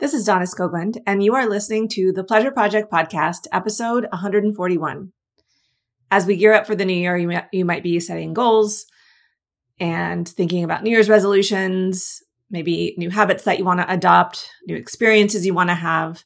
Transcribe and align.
This 0.00 0.14
is 0.14 0.24
Donna 0.24 0.44
Skoglund, 0.44 0.98
and 1.08 1.24
you 1.24 1.34
are 1.34 1.48
listening 1.48 1.88
to 1.88 2.12
the 2.12 2.22
Pleasure 2.22 2.52
Project 2.52 2.88
Podcast, 2.88 3.48
episode 3.50 4.06
141. 4.12 5.12
As 6.12 6.24
we 6.24 6.36
gear 6.36 6.52
up 6.52 6.68
for 6.68 6.76
the 6.76 6.84
new 6.84 6.94
year, 6.94 7.16
you 7.16 7.36
you 7.50 7.64
might 7.64 7.82
be 7.82 7.98
setting 7.98 8.32
goals 8.32 8.86
and 9.80 10.28
thinking 10.28 10.62
about 10.62 10.84
New 10.84 10.90
Year's 10.90 11.08
resolutions, 11.08 12.22
maybe 12.48 12.94
new 12.96 13.10
habits 13.10 13.42
that 13.42 13.58
you 13.58 13.64
want 13.64 13.80
to 13.80 13.92
adopt, 13.92 14.48
new 14.68 14.76
experiences 14.76 15.44
you 15.44 15.52
want 15.52 15.70
to 15.70 15.74
have. 15.74 16.22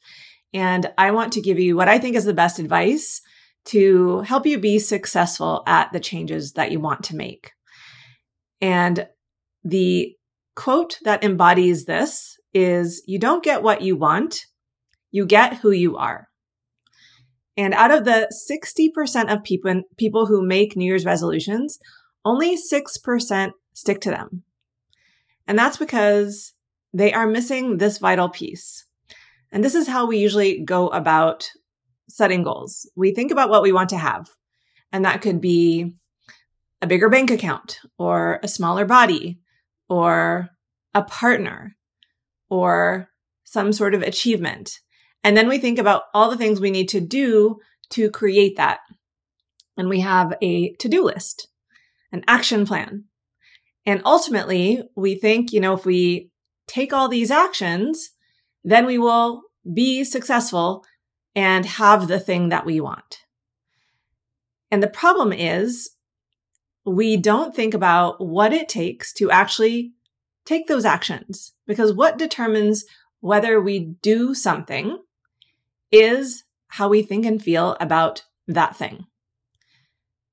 And 0.53 0.91
I 0.95 1.09
want 1.09 1.33
to 1.33 1.41
give 1.41 1.57
you 1.57 1.75
what 1.75 1.89
I 1.89 1.97
think 1.97 2.15
is 2.15 2.25
the 2.25 2.33
best 2.35 2.59
advice 2.59 3.21
to 3.65 4.19
help 4.19 4.45
you 4.45 4.59
be 4.59 4.77
successful 4.77 5.63
at 5.65 5.91
the 5.91 5.99
changes 5.99 6.51
that 6.51 6.71
you 6.71 6.79
want 6.79 7.05
to 7.05 7.15
make. 7.15 7.53
And 8.61 9.07
the 9.63 10.15
quote 10.55 10.99
that 11.05 11.23
embodies 11.23 11.85
this 11.85 12.37
is 12.53 13.03
you 13.05 13.19
don't 13.19 13.43
get 13.43 13.63
what 13.63 13.81
you 13.81 13.95
want, 13.95 14.45
you 15.11 15.25
get 15.25 15.57
who 15.57 15.71
you 15.71 15.97
are. 15.97 16.27
And 17.55 17.73
out 17.73 17.91
of 17.91 18.05
the 18.05 18.31
60% 18.49 19.31
of 19.31 19.43
people, 19.43 19.81
people 19.97 20.25
who 20.25 20.45
make 20.45 20.75
New 20.75 20.85
Year's 20.85 21.05
resolutions, 21.05 21.79
only 22.25 22.57
6% 22.57 23.51
stick 23.73 24.01
to 24.01 24.09
them. 24.09 24.43
And 25.47 25.57
that's 25.57 25.77
because 25.77 26.53
they 26.93 27.13
are 27.13 27.27
missing 27.27 27.77
this 27.77 27.97
vital 27.97 28.29
piece. 28.29 28.85
And 29.51 29.63
this 29.63 29.75
is 29.75 29.87
how 29.87 30.07
we 30.07 30.17
usually 30.17 30.63
go 30.63 30.87
about 30.87 31.47
setting 32.09 32.43
goals. 32.43 32.89
We 32.95 33.13
think 33.13 33.31
about 33.31 33.49
what 33.49 33.61
we 33.61 33.71
want 33.71 33.89
to 33.89 33.97
have, 33.97 34.29
and 34.91 35.05
that 35.05 35.21
could 35.21 35.41
be 35.41 35.95
a 36.81 36.87
bigger 36.87 37.09
bank 37.09 37.31
account 37.31 37.79
or 37.97 38.39
a 38.43 38.47
smaller 38.47 38.85
body 38.85 39.39
or 39.89 40.49
a 40.93 41.03
partner 41.03 41.75
or 42.53 43.09
some 43.43 43.73
sort 43.73 43.95
of 43.95 44.03
achievement. 44.03 44.79
And 45.23 45.35
then 45.35 45.49
we 45.49 45.57
think 45.57 45.79
about 45.79 46.03
all 46.13 46.29
the 46.29 46.37
things 46.37 46.59
we 46.59 46.69
need 46.69 46.89
to 46.89 46.99
do 46.99 47.59
to 47.89 48.11
create 48.11 48.57
that. 48.57 48.79
And 49.75 49.89
we 49.89 50.01
have 50.01 50.35
a 50.41 50.73
to 50.75 50.87
do 50.87 51.03
list, 51.03 51.47
an 52.11 52.23
action 52.27 52.65
plan. 52.65 53.05
And 53.87 54.03
ultimately, 54.05 54.83
we 54.95 55.15
think, 55.15 55.51
you 55.51 55.59
know, 55.59 55.73
if 55.73 55.83
we 55.83 56.29
take 56.67 56.93
all 56.93 57.09
these 57.09 57.31
actions, 57.31 58.11
then 58.63 58.85
we 58.85 58.99
will 58.99 59.41
be 59.73 60.03
successful 60.03 60.85
and 61.35 61.65
have 61.65 62.07
the 62.07 62.19
thing 62.19 62.49
that 62.49 62.67
we 62.67 62.79
want. 62.79 63.17
And 64.69 64.83
the 64.83 64.87
problem 64.87 65.33
is 65.33 65.89
we 66.85 67.17
don't 67.17 67.55
think 67.55 67.73
about 67.73 68.23
what 68.23 68.53
it 68.53 68.69
takes 68.69 69.11
to 69.13 69.31
actually 69.31 69.93
take 70.45 70.67
those 70.67 70.85
actions 70.85 71.53
because 71.67 71.93
what 71.93 72.17
determines 72.17 72.85
whether 73.19 73.61
we 73.61 73.79
do 74.01 74.33
something 74.33 74.97
is 75.91 76.43
how 76.67 76.89
we 76.89 77.01
think 77.01 77.25
and 77.25 77.41
feel 77.41 77.77
about 77.79 78.23
that 78.47 78.75
thing. 78.75 79.05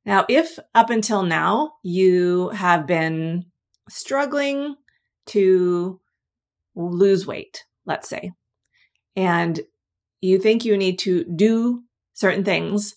Now, 0.05 0.25
if 0.29 0.59
up 0.75 0.91
until 0.91 1.23
now 1.23 1.75
you 1.83 2.49
have 2.51 2.87
been 2.87 3.47
struggling 3.89 4.77
to 5.27 6.01
lose 6.75 7.27
weight, 7.27 7.65
let's 7.85 8.09
say, 8.09 8.33
and 9.15 9.61
you 10.21 10.39
think 10.39 10.65
you 10.65 10.77
need 10.77 10.99
to 11.01 11.25
do 11.25 11.83
certain 12.15 12.45
things, 12.45 12.97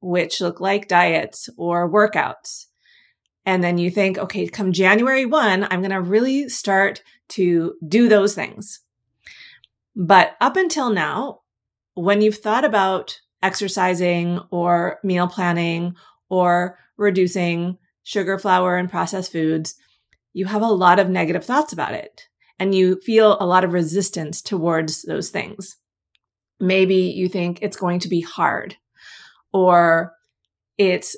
which 0.00 0.40
look 0.40 0.60
like 0.60 0.88
diets 0.88 1.48
or 1.56 1.90
workouts, 1.90 2.66
and 3.46 3.64
then 3.64 3.78
you 3.78 3.90
think, 3.90 4.18
okay, 4.18 4.46
come 4.46 4.72
January 4.72 5.24
1, 5.26 5.66
I'm 5.70 5.80
going 5.80 5.90
to 5.90 6.00
really 6.00 6.48
start 6.48 7.02
to 7.30 7.74
do 7.86 8.08
those 8.08 8.34
things. 8.34 8.80
But 9.96 10.36
up 10.40 10.56
until 10.56 10.90
now, 10.90 11.40
when 11.94 12.20
you've 12.20 12.38
thought 12.38 12.64
about 12.64 13.18
exercising 13.42 14.40
or 14.50 14.98
meal 15.02 15.26
planning 15.26 15.94
or 16.28 16.78
reducing 16.96 17.78
sugar, 18.02 18.38
flour, 18.38 18.76
and 18.76 18.90
processed 18.90 19.32
foods, 19.32 19.74
you 20.32 20.46
have 20.46 20.62
a 20.62 20.66
lot 20.66 20.98
of 20.98 21.08
negative 21.08 21.44
thoughts 21.44 21.72
about 21.72 21.94
it 21.94 22.28
and 22.58 22.74
you 22.74 23.00
feel 23.00 23.36
a 23.40 23.46
lot 23.46 23.64
of 23.64 23.72
resistance 23.72 24.42
towards 24.42 25.02
those 25.02 25.30
things. 25.30 25.76
Maybe 26.60 26.96
you 26.96 27.28
think 27.28 27.58
it's 27.62 27.76
going 27.76 28.00
to 28.00 28.08
be 28.08 28.20
hard 28.20 28.76
or 29.52 30.12
it's 30.76 31.16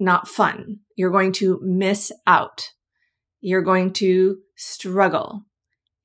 not 0.00 0.26
fun. 0.26 0.80
You're 0.96 1.10
going 1.10 1.32
to 1.32 1.60
miss 1.62 2.10
out. 2.26 2.70
You're 3.40 3.62
going 3.62 3.92
to 3.94 4.38
struggle. 4.56 5.44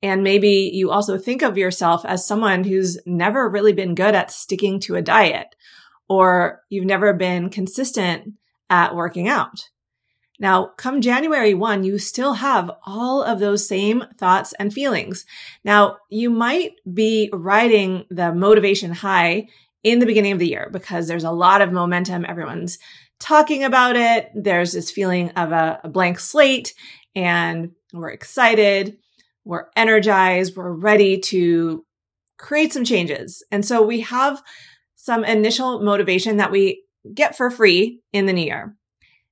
And 0.02 0.22
maybe 0.22 0.70
you 0.72 0.90
also 0.90 1.18
think 1.18 1.42
of 1.42 1.58
yourself 1.58 2.04
as 2.04 2.26
someone 2.26 2.64
who's 2.64 2.98
never 3.06 3.48
really 3.48 3.72
been 3.72 3.94
good 3.94 4.14
at 4.14 4.30
sticking 4.30 4.78
to 4.80 4.94
a 4.94 5.02
diet, 5.02 5.48
or 6.08 6.60
you've 6.68 6.84
never 6.84 7.12
been 7.12 7.50
consistent 7.50 8.34
at 8.70 8.94
working 8.94 9.26
out. 9.26 9.68
Now, 10.38 10.66
come 10.76 11.00
January 11.00 11.54
1, 11.54 11.84
you 11.84 11.98
still 11.98 12.34
have 12.34 12.70
all 12.84 13.22
of 13.22 13.38
those 13.38 13.66
same 13.66 14.04
thoughts 14.18 14.52
and 14.58 14.72
feelings. 14.72 15.24
Now, 15.64 15.96
you 16.10 16.28
might 16.28 16.72
be 16.92 17.30
riding 17.32 18.04
the 18.10 18.34
motivation 18.34 18.92
high 18.92 19.48
in 19.82 19.98
the 19.98 20.06
beginning 20.06 20.32
of 20.32 20.38
the 20.38 20.48
year 20.48 20.68
because 20.70 21.08
there's 21.08 21.24
a 21.24 21.30
lot 21.30 21.62
of 21.62 21.72
momentum. 21.72 22.26
Everyone's 22.28 22.78
talking 23.18 23.64
about 23.64 23.96
it. 23.96 24.30
There's 24.34 24.72
this 24.72 24.90
feeling 24.90 25.30
of 25.30 25.52
a, 25.52 25.80
a 25.84 25.88
blank 25.88 26.18
slate 26.18 26.74
and 27.14 27.72
we're 27.92 28.10
excited. 28.10 28.98
We're 29.44 29.66
energized. 29.76 30.56
We're 30.56 30.72
ready 30.72 31.18
to 31.20 31.84
create 32.38 32.72
some 32.72 32.84
changes. 32.84 33.44
And 33.50 33.64
so 33.64 33.82
we 33.82 34.00
have 34.00 34.42
some 34.96 35.24
initial 35.24 35.80
motivation 35.82 36.36
that 36.38 36.50
we 36.50 36.82
get 37.14 37.36
for 37.36 37.50
free 37.50 38.00
in 38.12 38.26
the 38.26 38.32
new 38.32 38.44
year. 38.44 38.76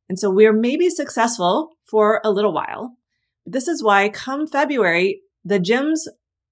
And 0.09 0.19
so 0.19 0.31
we're 0.31 0.53
maybe 0.53 0.89
successful 0.91 1.71
for 1.85 2.21
a 2.25 2.31
little 2.31 2.53
while. 2.53 2.97
This 3.47 3.69
is 3.69 3.83
why 3.83 4.09
come 4.09 4.47
February, 4.47 5.21
the 5.45 5.59
gyms 5.59 6.01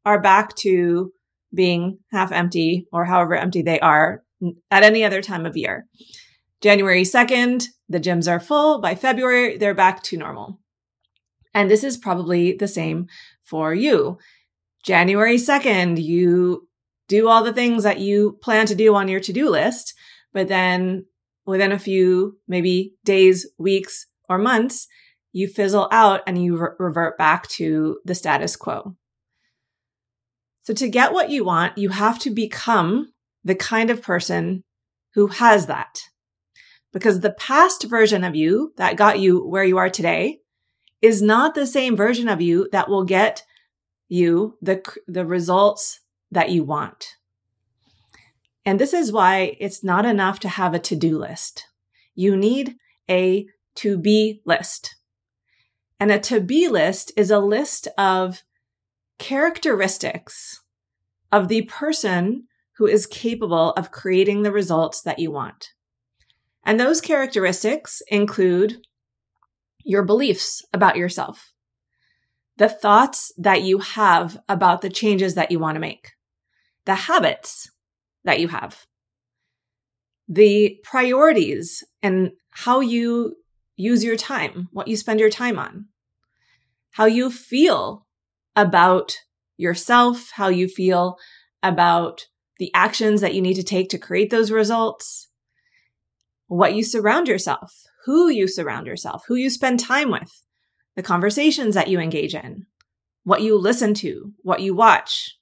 are 0.04 0.20
back 0.20 0.54
to 0.56 1.12
being 1.54 1.98
half 2.10 2.32
empty 2.32 2.86
or 2.92 3.04
however 3.04 3.34
empty 3.34 3.62
they 3.62 3.78
are 3.80 4.22
at 4.70 4.82
any 4.82 5.04
other 5.04 5.22
time 5.22 5.46
of 5.46 5.56
year. 5.56 5.86
January 6.62 7.02
2nd, 7.02 7.66
the 7.88 8.00
gyms 8.00 8.30
are 8.30 8.38
full. 8.38 8.80
By 8.80 8.94
February, 8.94 9.58
they're 9.58 9.74
back 9.74 10.02
to 10.04 10.16
normal. 10.16 10.60
And 11.52 11.68
this 11.68 11.82
is 11.82 11.96
probably 11.96 12.56
the 12.56 12.68
same 12.68 13.08
for 13.42 13.74
you. 13.74 14.18
January 14.84 15.36
2nd, 15.36 16.02
you 16.02 16.68
do 17.08 17.28
all 17.28 17.42
the 17.42 17.52
things 17.52 17.82
that 17.82 17.98
you 17.98 18.38
plan 18.42 18.66
to 18.66 18.76
do 18.76 18.94
on 18.94 19.08
your 19.08 19.20
to 19.20 19.32
do 19.32 19.50
list, 19.50 19.94
but 20.32 20.48
then 20.48 21.04
within 21.44 21.72
a 21.72 21.78
few, 21.78 22.38
maybe 22.46 22.94
days, 23.04 23.46
weeks, 23.58 24.06
or 24.28 24.38
months, 24.38 24.86
you 25.32 25.48
fizzle 25.48 25.88
out 25.90 26.20
and 26.26 26.42
you 26.42 26.56
re- 26.56 26.70
revert 26.78 27.18
back 27.18 27.48
to 27.48 27.98
the 28.04 28.14
status 28.14 28.54
quo. 28.54 28.96
So 30.62 30.72
to 30.74 30.88
get 30.88 31.12
what 31.12 31.30
you 31.30 31.44
want, 31.44 31.76
you 31.76 31.88
have 31.88 32.20
to 32.20 32.30
become 32.30 33.12
the 33.42 33.56
kind 33.56 33.90
of 33.90 34.00
person 34.00 34.62
who 35.14 35.26
has 35.26 35.66
that 35.66 36.02
because 36.92 37.20
the 37.20 37.32
past 37.32 37.84
version 37.84 38.22
of 38.22 38.36
you 38.36 38.72
that 38.76 38.96
got 38.96 39.18
you 39.18 39.44
where 39.44 39.64
you 39.64 39.78
are 39.78 39.90
today 39.90 40.40
is 41.00 41.20
not 41.20 41.54
the 41.54 41.66
same 41.66 41.96
version 41.96 42.28
of 42.28 42.40
you 42.40 42.68
that 42.72 42.88
will 42.88 43.04
get 43.04 43.42
you 44.08 44.56
the, 44.62 44.82
the 45.08 45.26
results 45.26 46.00
that 46.30 46.50
you 46.50 46.62
want. 46.62 47.16
And 48.64 48.78
this 48.78 48.92
is 48.92 49.10
why 49.10 49.56
it's 49.58 49.82
not 49.82 50.04
enough 50.04 50.38
to 50.40 50.48
have 50.48 50.74
a 50.74 50.78
to-do 50.78 51.18
list. 51.18 51.66
You 52.14 52.36
need 52.36 52.76
a 53.10 53.46
to 53.76 53.98
be 53.98 54.40
list. 54.44 54.96
And 55.98 56.12
a 56.12 56.18
to 56.20 56.40
be 56.40 56.68
list 56.68 57.10
is 57.16 57.30
a 57.30 57.40
list 57.40 57.88
of 57.98 58.42
characteristics 59.18 60.62
of 61.30 61.48
the 61.48 61.62
person 61.62 62.44
who 62.76 62.86
is 62.86 63.06
capable 63.06 63.70
of 63.72 63.90
creating 63.90 64.42
the 64.42 64.52
results 64.52 65.00
that 65.02 65.18
you 65.18 65.30
want. 65.30 65.70
And 66.64 66.78
those 66.78 67.00
characteristics 67.00 68.02
include 68.08 68.78
your 69.84 70.04
beliefs 70.04 70.64
about 70.72 70.96
yourself, 70.96 71.52
the 72.56 72.68
thoughts 72.68 73.32
that 73.36 73.62
you 73.62 73.78
have 73.78 74.38
about 74.48 74.80
the 74.80 74.90
changes 74.90 75.34
that 75.34 75.50
you 75.50 75.58
want 75.58 75.74
to 75.74 75.80
make, 75.80 76.12
the 76.84 76.94
habits 76.94 77.70
that 78.24 78.38
you 78.38 78.48
have, 78.48 78.86
the 80.28 80.78
priorities 80.84 81.82
and 82.02 82.30
how 82.50 82.80
you 82.80 83.34
use 83.76 84.04
your 84.04 84.16
time, 84.16 84.68
what 84.72 84.86
you 84.86 84.96
spend 84.96 85.18
your 85.18 85.30
time 85.30 85.58
on, 85.58 85.86
how 86.92 87.06
you 87.06 87.30
feel 87.30 88.06
about 88.54 89.16
yourself, 89.56 90.30
how 90.34 90.48
you 90.48 90.68
feel 90.68 91.16
about 91.62 92.26
the 92.58 92.70
actions 92.74 93.20
that 93.20 93.34
you 93.34 93.40
need 93.40 93.54
to 93.54 93.62
take 93.62 93.88
to 93.88 93.98
create 93.98 94.30
those 94.30 94.50
results, 94.52 95.28
what 96.52 96.74
you 96.74 96.84
surround 96.84 97.28
yourself, 97.28 97.84
who 98.04 98.28
you 98.28 98.46
surround 98.46 98.86
yourself, 98.86 99.24
who 99.26 99.34
you 99.34 99.48
spend 99.48 99.80
time 99.80 100.10
with, 100.10 100.44
the 100.96 101.02
conversations 101.02 101.74
that 101.74 101.88
you 101.88 101.98
engage 101.98 102.34
in, 102.34 102.66
what 103.24 103.40
you 103.40 103.56
listen 103.56 103.94
to, 103.94 104.32
what 104.42 104.60
you 104.60 104.74
watch, 104.74 105.38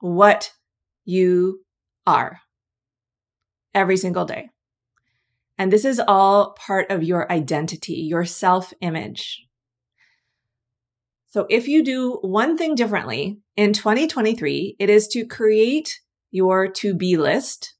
what 0.00 0.52
you 1.06 1.64
are 2.06 2.40
every 3.74 3.96
single 3.96 4.26
day. 4.26 4.50
And 5.56 5.72
this 5.72 5.86
is 5.86 6.02
all 6.06 6.52
part 6.52 6.90
of 6.90 7.02
your 7.02 7.30
identity, 7.32 7.94
your 7.94 8.26
self 8.26 8.74
image. 8.82 9.42
So 11.28 11.46
if 11.48 11.66
you 11.66 11.82
do 11.82 12.18
one 12.20 12.58
thing 12.58 12.74
differently 12.74 13.38
in 13.56 13.72
2023, 13.72 14.76
it 14.78 14.90
is 14.90 15.08
to 15.08 15.24
create 15.24 16.00
your 16.30 16.68
to 16.68 16.94
be 16.94 17.16
list 17.16 17.74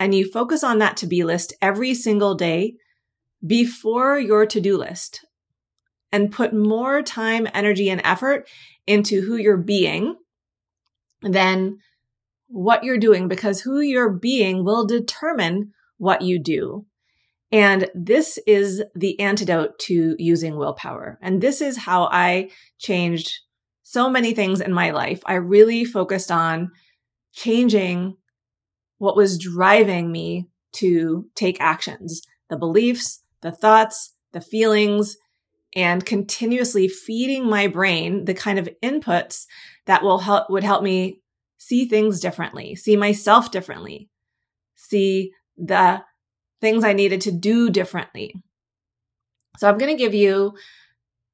and 0.00 0.14
you 0.14 0.28
focus 0.28 0.64
on 0.64 0.78
that 0.78 0.96
to 0.96 1.06
be 1.06 1.22
list 1.22 1.52
every 1.60 1.94
single 1.94 2.34
day 2.34 2.74
before 3.46 4.18
your 4.18 4.46
to 4.46 4.60
do 4.60 4.76
list 4.78 5.24
and 6.10 6.32
put 6.32 6.54
more 6.54 7.02
time, 7.02 7.46
energy, 7.54 7.90
and 7.90 8.00
effort 8.02 8.48
into 8.86 9.20
who 9.20 9.36
you're 9.36 9.58
being 9.58 10.16
than 11.22 11.76
what 12.48 12.82
you're 12.82 12.98
doing 12.98 13.28
because 13.28 13.60
who 13.60 13.80
you're 13.80 14.10
being 14.10 14.64
will 14.64 14.86
determine 14.86 15.72
what 15.98 16.22
you 16.22 16.42
do. 16.42 16.86
And 17.52 17.88
this 17.94 18.38
is 18.46 18.82
the 18.94 19.20
antidote 19.20 19.78
to 19.80 20.16
using 20.18 20.56
willpower. 20.56 21.18
And 21.20 21.40
this 21.40 21.60
is 21.60 21.76
how 21.76 22.04
I 22.04 22.50
changed 22.78 23.32
so 23.82 24.08
many 24.08 24.32
things 24.32 24.60
in 24.60 24.72
my 24.72 24.90
life. 24.92 25.20
I 25.26 25.34
really 25.34 25.84
focused 25.84 26.30
on 26.30 26.70
changing 27.32 28.16
what 29.00 29.16
was 29.16 29.38
driving 29.38 30.12
me 30.12 30.46
to 30.72 31.26
take 31.34 31.58
actions, 31.58 32.20
the 32.50 32.56
beliefs, 32.56 33.24
the 33.40 33.50
thoughts, 33.50 34.14
the 34.32 34.42
feelings, 34.42 35.16
and 35.74 36.04
continuously 36.04 36.86
feeding 36.86 37.48
my 37.48 37.66
brain 37.66 38.26
the 38.26 38.34
kind 38.34 38.58
of 38.58 38.68
inputs 38.82 39.46
that 39.86 40.02
will 40.02 40.18
help, 40.18 40.50
would 40.50 40.64
help 40.64 40.82
me 40.82 41.22
see 41.56 41.86
things 41.86 42.20
differently, 42.20 42.76
see 42.76 42.94
myself 42.94 43.50
differently, 43.50 44.10
see 44.76 45.32
the 45.56 46.02
things 46.60 46.84
I 46.84 46.92
needed 46.92 47.22
to 47.22 47.32
do 47.32 47.70
differently. 47.70 48.34
So 49.56 49.66
I'm 49.66 49.78
going 49.78 49.96
to 49.96 50.02
give 50.02 50.14
you 50.14 50.52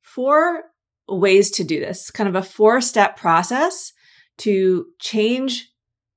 four 0.03 0.63
ways 1.09 1.51
to 1.53 1.65
do 1.65 1.81
this, 1.81 2.13
kind 2.13 2.29
of 2.29 2.37
a 2.37 2.47
four 2.47 2.81
step 2.81 3.17
process 3.17 3.93
to 4.39 4.87
change 5.01 5.73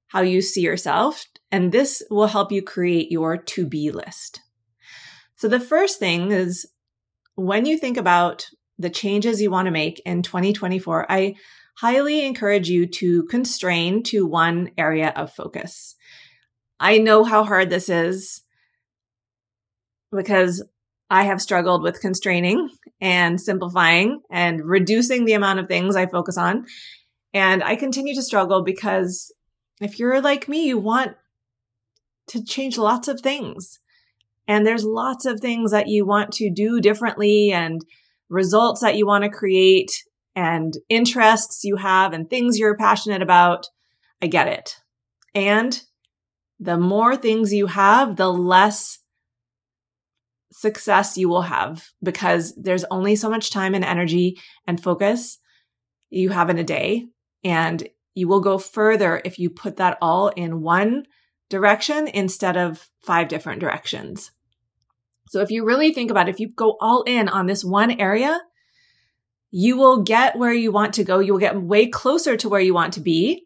how 0.10 0.22
you 0.22 0.42
see 0.42 0.62
yourself. 0.62 1.26
And 1.52 1.72
this 1.72 2.04
will 2.10 2.28
help 2.28 2.52
you 2.52 2.62
create 2.62 3.12
your 3.12 3.38
to 3.38 3.66
be 3.66 3.92
list. 3.92 4.42
So 5.36 5.48
the 5.48 5.60
first 5.60 6.00
thing 6.00 6.32
is 6.32 6.68
when 7.36 7.66
you 7.66 7.78
think 7.78 7.98
about 7.98 8.48
the 8.78 8.90
changes 8.90 9.42
you 9.42 9.52
want 9.52 9.66
to 9.66 9.72
make 9.72 10.02
in 10.06 10.22
2024, 10.22 11.12
I 11.12 11.36
highly 11.78 12.26
encourage 12.26 12.70
you 12.70 12.86
to 12.86 13.24
constrain 13.26 14.04
to 14.04 14.26
one 14.26 14.72
area 14.78 15.14
of 15.16 15.34
focus. 15.34 15.96
I 16.80 16.98
know 16.98 17.24
how 17.24 17.44
hard 17.44 17.70
this 17.70 17.90
is 17.90 18.42
because 20.12 20.64
I 21.10 21.24
have 21.24 21.42
struggled 21.42 21.82
with 21.82 22.02
constraining 22.02 22.70
and 23.02 23.40
simplifying 23.40 24.22
and 24.30 24.64
reducing 24.64 25.26
the 25.26 25.34
amount 25.34 25.60
of 25.60 25.68
things 25.68 25.96
I 25.96 26.06
focus 26.06 26.38
on. 26.38 26.66
And 27.34 27.64
I 27.64 27.76
continue 27.76 28.16
to 28.16 28.22
struggle 28.22 28.64
because 28.64 29.34
if 29.82 30.00
you're 30.00 30.22
like 30.22 30.48
me, 30.48 30.66
you 30.66 30.78
want 30.78 31.16
to 32.30 32.44
change 32.44 32.78
lots 32.78 33.08
of 33.08 33.22
things. 33.22 33.80
And 34.48 34.66
there's 34.66 34.84
lots 34.84 35.26
of 35.26 35.40
things 35.40 35.72
that 35.72 35.88
you 35.88 36.06
want 36.06 36.32
to 36.34 36.52
do 36.52 36.82
differently 36.82 37.52
and 37.52 37.82
results 38.30 38.82
that 38.82 38.96
you 38.96 39.06
want 39.06 39.24
to 39.24 39.30
create 39.30 39.92
and 40.36 40.74
interests 40.90 41.64
you 41.64 41.76
have 41.76 42.14
and 42.14 42.30
things 42.30 42.58
you're 42.58 42.78
passionate 42.78 43.22
about. 43.22 43.68
I 44.22 44.28
get 44.28 44.48
it. 44.48 44.76
And 45.36 45.80
the 46.60 46.78
more 46.78 47.16
things 47.16 47.54
you 47.54 47.68
have, 47.68 48.16
the 48.16 48.32
less 48.32 49.00
success 50.52 51.18
you 51.18 51.30
will 51.30 51.44
have 51.44 51.86
because 52.04 52.54
there's 52.56 52.86
only 52.92 53.16
so 53.16 53.30
much 53.30 53.52
time 53.52 53.76
and 53.76 53.86
energy 53.86 54.38
and 54.68 54.82
focus 54.82 55.38
you 56.10 56.30
have 56.30 56.50
in 56.50 56.58
a 56.58 56.64
day. 56.64 57.06
And 57.44 57.88
you 58.16 58.28
will 58.28 58.42
go 58.42 58.58
further 58.58 59.22
if 59.24 59.40
you 59.40 59.50
put 59.50 59.78
that 59.78 59.98
all 60.02 60.30
in 60.30 60.62
one 60.62 61.04
direction 61.50 62.08
instead 62.08 62.58
of 62.58 62.90
five 63.02 63.28
different 63.28 63.60
directions. 63.60 64.32
So 65.30 65.42
if 65.42 65.52
you 65.52 65.66
really 65.66 65.94
think 65.94 66.10
about 66.10 66.28
it, 66.28 66.32
if 66.32 66.40
you 66.40 66.50
go 66.50 66.78
all 66.80 67.04
in 67.04 67.30
on 67.30 67.46
this 67.46 67.64
one 67.64 68.00
area, 68.00 68.40
you 69.52 69.78
will 69.78 70.04
get 70.04 70.38
where 70.38 70.54
you 70.54 70.72
want 70.72 70.94
to 70.96 71.04
go. 71.04 71.20
You 71.20 71.34
will 71.34 71.40
get 71.40 71.62
way 71.62 71.88
closer 71.88 72.38
to 72.38 72.50
where 72.50 72.62
you 72.62 72.74
want 72.74 72.94
to 72.94 73.02
be. 73.02 73.46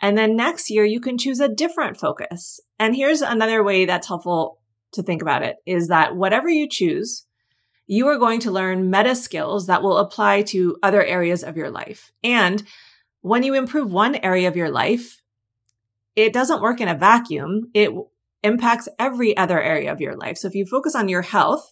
And 0.00 0.16
then 0.16 0.36
next 0.36 0.70
year 0.70 0.84
you 0.84 1.00
can 1.00 1.18
choose 1.18 1.40
a 1.40 1.48
different 1.48 1.98
focus. 1.98 2.60
And 2.78 2.96
here's 2.96 3.20
another 3.20 3.62
way 3.62 3.84
that's 3.84 4.08
helpful 4.08 4.60
to 4.92 5.02
think 5.02 5.22
about 5.22 5.42
it 5.42 5.56
is 5.66 5.88
that 5.88 6.16
whatever 6.16 6.48
you 6.48 6.68
choose, 6.68 7.26
you 7.86 8.06
are 8.08 8.18
going 8.18 8.40
to 8.40 8.50
learn 8.50 8.90
meta 8.90 9.14
skills 9.14 9.66
that 9.66 9.82
will 9.82 9.98
apply 9.98 10.42
to 10.42 10.76
other 10.82 11.04
areas 11.04 11.42
of 11.42 11.56
your 11.56 11.70
life. 11.70 12.12
And 12.22 12.62
when 13.20 13.42
you 13.42 13.54
improve 13.54 13.92
one 13.92 14.14
area 14.16 14.48
of 14.48 14.56
your 14.56 14.70
life, 14.70 15.20
it 16.16 16.32
doesn't 16.32 16.62
work 16.62 16.80
in 16.80 16.88
a 16.88 16.94
vacuum. 16.94 17.70
It 17.74 17.90
impacts 18.42 18.88
every 18.98 19.36
other 19.36 19.60
area 19.60 19.92
of 19.92 20.00
your 20.00 20.16
life. 20.16 20.38
So 20.38 20.48
if 20.48 20.54
you 20.54 20.66
focus 20.66 20.94
on 20.94 21.08
your 21.08 21.22
health, 21.22 21.70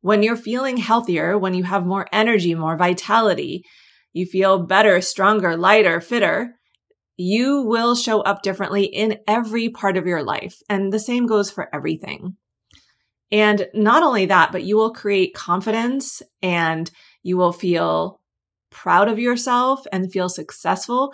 when 0.00 0.22
you're 0.22 0.36
feeling 0.36 0.76
healthier, 0.76 1.38
when 1.38 1.54
you 1.54 1.64
have 1.64 1.86
more 1.86 2.06
energy, 2.12 2.54
more 2.54 2.76
vitality, 2.76 3.64
you 4.12 4.26
feel 4.26 4.66
better, 4.66 5.00
stronger, 5.00 5.56
lighter, 5.56 6.00
fitter, 6.00 6.54
you 7.16 7.62
will 7.62 7.94
show 7.94 8.20
up 8.20 8.42
differently 8.42 8.84
in 8.84 9.18
every 9.26 9.68
part 9.68 9.96
of 9.96 10.06
your 10.06 10.22
life. 10.22 10.56
And 10.68 10.92
the 10.92 10.98
same 10.98 11.26
goes 11.26 11.50
for 11.50 11.74
everything. 11.74 12.36
And 13.30 13.66
not 13.72 14.02
only 14.02 14.26
that, 14.26 14.52
but 14.52 14.64
you 14.64 14.76
will 14.76 14.92
create 14.92 15.34
confidence 15.34 16.22
and 16.42 16.90
you 17.22 17.36
will 17.36 17.52
feel 17.52 18.20
proud 18.70 19.08
of 19.08 19.18
yourself 19.18 19.86
and 19.92 20.12
feel 20.12 20.28
successful. 20.28 21.12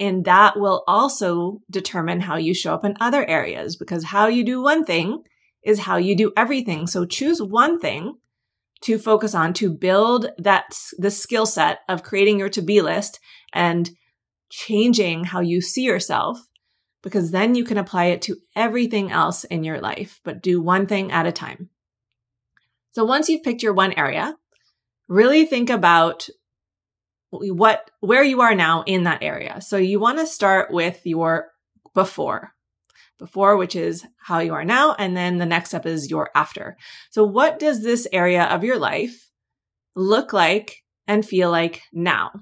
And 0.00 0.24
that 0.24 0.58
will 0.58 0.82
also 0.88 1.60
determine 1.70 2.20
how 2.20 2.36
you 2.36 2.54
show 2.54 2.72
up 2.72 2.86
in 2.86 2.96
other 3.00 3.28
areas 3.28 3.76
because 3.76 4.04
how 4.04 4.28
you 4.28 4.42
do 4.42 4.62
one 4.62 4.84
thing 4.84 5.22
is 5.62 5.80
how 5.80 5.98
you 5.98 6.16
do 6.16 6.32
everything. 6.36 6.86
So 6.86 7.04
choose 7.04 7.40
one 7.40 7.78
thing 7.78 8.14
to 8.80 8.98
focus 8.98 9.34
on 9.34 9.52
to 9.52 9.70
build 9.70 10.30
that 10.38 10.74
the 10.96 11.10
skill 11.10 11.44
set 11.44 11.80
of 11.86 12.02
creating 12.02 12.38
your 12.38 12.48
to 12.48 12.62
be 12.62 12.80
list 12.80 13.20
and 13.52 13.90
changing 14.50 15.24
how 15.24 15.40
you 15.40 15.60
see 15.60 15.82
yourself 15.82 16.40
because 17.02 17.30
then 17.30 17.54
you 17.54 17.64
can 17.64 17.76
apply 17.76 18.06
it 18.06 18.22
to 18.22 18.36
everything 18.56 19.10
else 19.10 19.44
in 19.44 19.64
your 19.64 19.80
life, 19.80 20.20
but 20.24 20.42
do 20.42 20.62
one 20.62 20.86
thing 20.86 21.12
at 21.12 21.26
a 21.26 21.32
time. 21.32 21.68
So 22.92 23.04
once 23.04 23.28
you've 23.28 23.42
picked 23.42 23.62
your 23.62 23.72
one 23.72 23.92
area, 23.92 24.36
really 25.08 25.44
think 25.44 25.70
about 25.70 26.28
what, 27.30 27.90
where 28.00 28.24
you 28.24 28.40
are 28.40 28.54
now 28.54 28.82
in 28.86 29.04
that 29.04 29.22
area. 29.22 29.60
So 29.60 29.76
you 29.76 30.00
want 30.00 30.18
to 30.18 30.26
start 30.26 30.72
with 30.72 31.00
your 31.04 31.48
before, 31.94 32.52
before, 33.18 33.56
which 33.56 33.76
is 33.76 34.04
how 34.18 34.40
you 34.40 34.54
are 34.54 34.64
now. 34.64 34.94
And 34.98 35.16
then 35.16 35.38
the 35.38 35.46
next 35.46 35.70
step 35.70 35.86
is 35.86 36.10
your 36.10 36.30
after. 36.34 36.76
So 37.10 37.24
what 37.24 37.58
does 37.58 37.82
this 37.82 38.06
area 38.12 38.44
of 38.44 38.64
your 38.64 38.78
life 38.78 39.30
look 39.94 40.32
like 40.32 40.82
and 41.06 41.24
feel 41.24 41.50
like 41.50 41.82
now? 41.92 42.32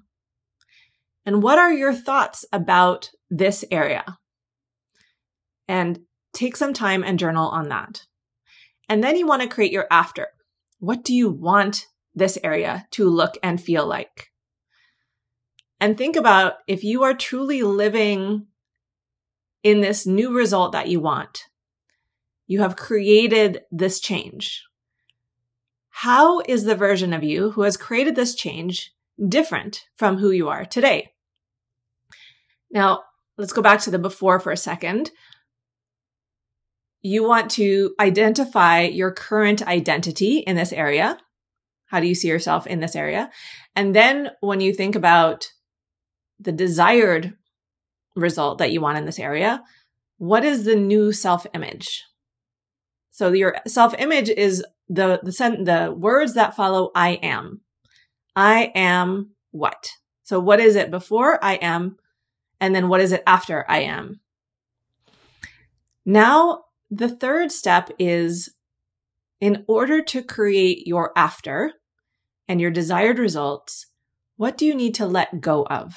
And 1.26 1.42
what 1.42 1.58
are 1.58 1.72
your 1.72 1.92
thoughts 1.92 2.46
about 2.52 3.10
this 3.28 3.64
area? 3.70 4.18
And 5.66 6.00
take 6.32 6.56
some 6.56 6.72
time 6.72 7.04
and 7.04 7.18
journal 7.18 7.48
on 7.48 7.68
that. 7.68 8.06
And 8.88 9.04
then 9.04 9.16
you 9.16 9.26
want 9.26 9.42
to 9.42 9.48
create 9.48 9.72
your 9.72 9.86
after. 9.90 10.28
What 10.78 11.04
do 11.04 11.14
you 11.14 11.28
want 11.28 11.84
this 12.14 12.38
area 12.42 12.86
to 12.92 13.08
look 13.10 13.36
and 13.42 13.60
feel 13.60 13.86
like? 13.86 14.28
And 15.80 15.96
think 15.96 16.16
about 16.16 16.54
if 16.66 16.82
you 16.82 17.02
are 17.04 17.14
truly 17.14 17.62
living 17.62 18.46
in 19.62 19.80
this 19.80 20.06
new 20.06 20.34
result 20.34 20.72
that 20.72 20.88
you 20.88 21.00
want, 21.00 21.44
you 22.46 22.60
have 22.60 22.76
created 22.76 23.62
this 23.70 24.00
change. 24.00 24.64
How 25.90 26.40
is 26.40 26.64
the 26.64 26.74
version 26.74 27.12
of 27.12 27.22
you 27.22 27.50
who 27.50 27.62
has 27.62 27.76
created 27.76 28.16
this 28.16 28.34
change 28.34 28.92
different 29.28 29.84
from 29.96 30.18
who 30.18 30.30
you 30.30 30.48
are 30.48 30.64
today? 30.64 31.12
Now, 32.70 33.02
let's 33.36 33.52
go 33.52 33.62
back 33.62 33.80
to 33.80 33.90
the 33.90 33.98
before 33.98 34.40
for 34.40 34.52
a 34.52 34.56
second. 34.56 35.10
You 37.02 37.22
want 37.26 37.50
to 37.52 37.94
identify 38.00 38.82
your 38.82 39.12
current 39.12 39.66
identity 39.66 40.38
in 40.38 40.56
this 40.56 40.72
area. 40.72 41.18
How 41.86 42.00
do 42.00 42.06
you 42.06 42.14
see 42.14 42.28
yourself 42.28 42.66
in 42.66 42.80
this 42.80 42.96
area? 42.96 43.30
And 43.74 43.94
then 43.94 44.30
when 44.40 44.60
you 44.60 44.72
think 44.72 44.94
about 44.94 45.48
the 46.40 46.52
desired 46.52 47.34
result 48.14 48.58
that 48.58 48.72
you 48.72 48.80
want 48.80 48.98
in 48.98 49.04
this 49.04 49.18
area, 49.18 49.62
what 50.18 50.44
is 50.44 50.64
the 50.64 50.76
new 50.76 51.12
self 51.12 51.46
image? 51.54 52.04
So 53.10 53.32
your 53.32 53.56
self 53.66 53.94
image 53.98 54.28
is 54.28 54.64
the, 54.88 55.20
the, 55.22 55.32
sen- 55.32 55.64
the 55.64 55.94
words 55.96 56.34
that 56.34 56.56
follow 56.56 56.90
I 56.94 57.14
am. 57.22 57.60
I 58.36 58.72
am 58.74 59.32
what? 59.50 59.88
So 60.22 60.38
what 60.38 60.60
is 60.60 60.76
it 60.76 60.90
before 60.90 61.42
I 61.42 61.54
am? 61.54 61.96
And 62.60 62.74
then 62.74 62.88
what 62.88 63.00
is 63.00 63.12
it 63.12 63.22
after 63.26 63.64
I 63.68 63.80
am? 63.80 64.20
Now, 66.04 66.64
the 66.90 67.08
third 67.08 67.52
step 67.52 67.90
is 67.98 68.54
in 69.40 69.64
order 69.68 70.02
to 70.02 70.22
create 70.22 70.86
your 70.86 71.12
after 71.16 71.72
and 72.48 72.60
your 72.60 72.70
desired 72.70 73.18
results, 73.18 73.86
what 74.36 74.56
do 74.56 74.64
you 74.64 74.74
need 74.74 74.94
to 74.94 75.06
let 75.06 75.40
go 75.40 75.66
of? 75.66 75.96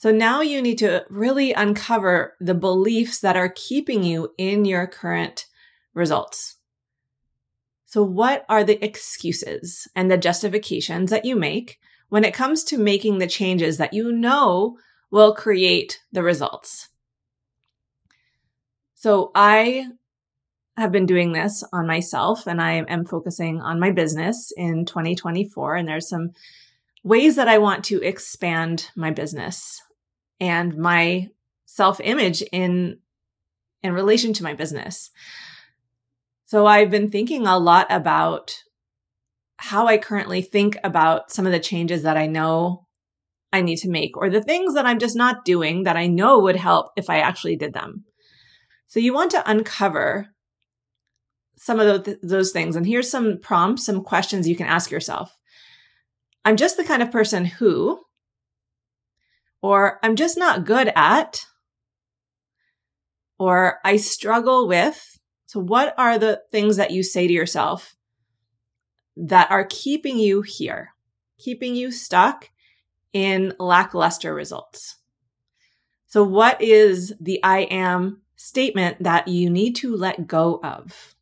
So 0.00 0.10
now 0.10 0.40
you 0.40 0.62
need 0.62 0.78
to 0.78 1.04
really 1.10 1.52
uncover 1.52 2.34
the 2.40 2.54
beliefs 2.54 3.20
that 3.20 3.36
are 3.36 3.52
keeping 3.54 4.02
you 4.02 4.32
in 4.38 4.64
your 4.64 4.86
current 4.86 5.44
results. 5.92 6.56
So 7.84 8.02
what 8.02 8.46
are 8.48 8.64
the 8.64 8.82
excuses 8.82 9.86
and 9.94 10.10
the 10.10 10.16
justifications 10.16 11.10
that 11.10 11.26
you 11.26 11.36
make 11.36 11.78
when 12.08 12.24
it 12.24 12.32
comes 12.32 12.64
to 12.64 12.78
making 12.78 13.18
the 13.18 13.26
changes 13.26 13.76
that 13.76 13.92
you 13.92 14.10
know 14.10 14.78
will 15.10 15.34
create 15.34 16.00
the 16.10 16.22
results? 16.22 16.88
So 18.94 19.32
I 19.34 19.84
have 20.78 20.92
been 20.92 21.04
doing 21.04 21.34
this 21.34 21.62
on 21.74 21.86
myself 21.86 22.46
and 22.46 22.62
I 22.62 22.84
am 22.88 23.04
focusing 23.04 23.60
on 23.60 23.78
my 23.78 23.90
business 23.90 24.50
in 24.56 24.86
2024. 24.86 25.76
And 25.76 25.86
there's 25.86 26.08
some 26.08 26.30
ways 27.04 27.36
that 27.36 27.48
I 27.48 27.58
want 27.58 27.84
to 27.84 28.00
expand 28.00 28.88
my 28.96 29.10
business 29.10 29.82
and 30.40 30.76
my 30.76 31.28
self 31.66 32.00
image 32.02 32.42
in, 32.52 32.98
in 33.82 33.92
relation 33.92 34.32
to 34.34 34.42
my 34.42 34.54
business. 34.54 35.10
So 36.46 36.66
I've 36.66 36.90
been 36.90 37.10
thinking 37.10 37.46
a 37.46 37.58
lot 37.58 37.86
about 37.90 38.56
how 39.56 39.86
I 39.86 39.98
currently 39.98 40.42
think 40.42 40.76
about 40.82 41.30
some 41.30 41.46
of 41.46 41.52
the 41.52 41.60
changes 41.60 42.02
that 42.02 42.16
I 42.16 42.26
know 42.26 42.86
I 43.52 43.62
need 43.62 43.76
to 43.78 43.90
make 43.90 44.16
or 44.16 44.30
the 44.30 44.42
things 44.42 44.74
that 44.74 44.86
I'm 44.86 44.98
just 44.98 45.16
not 45.16 45.44
doing 45.44 45.84
that 45.84 45.96
I 45.96 46.06
know 46.06 46.38
would 46.40 46.56
help 46.56 46.92
if 46.96 47.10
I 47.10 47.18
actually 47.20 47.56
did 47.56 47.72
them. 47.72 48.04
So 48.88 49.00
you 49.00 49.12
want 49.12 49.32
to 49.32 49.48
uncover 49.48 50.28
some 51.56 51.78
of 51.78 52.08
those 52.22 52.52
things. 52.52 52.74
And 52.74 52.86
here's 52.86 53.10
some 53.10 53.38
prompts, 53.38 53.84
some 53.84 54.02
questions 54.02 54.48
you 54.48 54.56
can 54.56 54.66
ask 54.66 54.90
yourself. 54.90 55.36
I'm 56.44 56.56
just 56.56 56.76
the 56.76 56.84
kind 56.84 57.02
of 57.02 57.12
person 57.12 57.44
who, 57.44 58.00
or 59.62 59.98
I'm 60.02 60.16
just 60.16 60.38
not 60.38 60.64
good 60.64 60.92
at, 60.94 61.46
or 63.38 63.78
I 63.84 63.96
struggle 63.96 64.68
with. 64.68 65.18
So, 65.46 65.60
what 65.60 65.94
are 65.98 66.18
the 66.18 66.42
things 66.50 66.76
that 66.76 66.90
you 66.90 67.02
say 67.02 67.26
to 67.26 67.32
yourself 67.32 67.96
that 69.16 69.50
are 69.50 69.66
keeping 69.68 70.18
you 70.18 70.42
here, 70.42 70.90
keeping 71.38 71.74
you 71.74 71.90
stuck 71.90 72.50
in 73.12 73.54
lackluster 73.58 74.32
results? 74.34 74.96
So, 76.06 76.22
what 76.22 76.60
is 76.62 77.14
the 77.20 77.42
I 77.42 77.60
am 77.62 78.22
statement 78.36 79.02
that 79.02 79.28
you 79.28 79.50
need 79.50 79.76
to 79.76 79.96
let 79.96 80.26
go 80.26 80.60
of? 80.62 81.14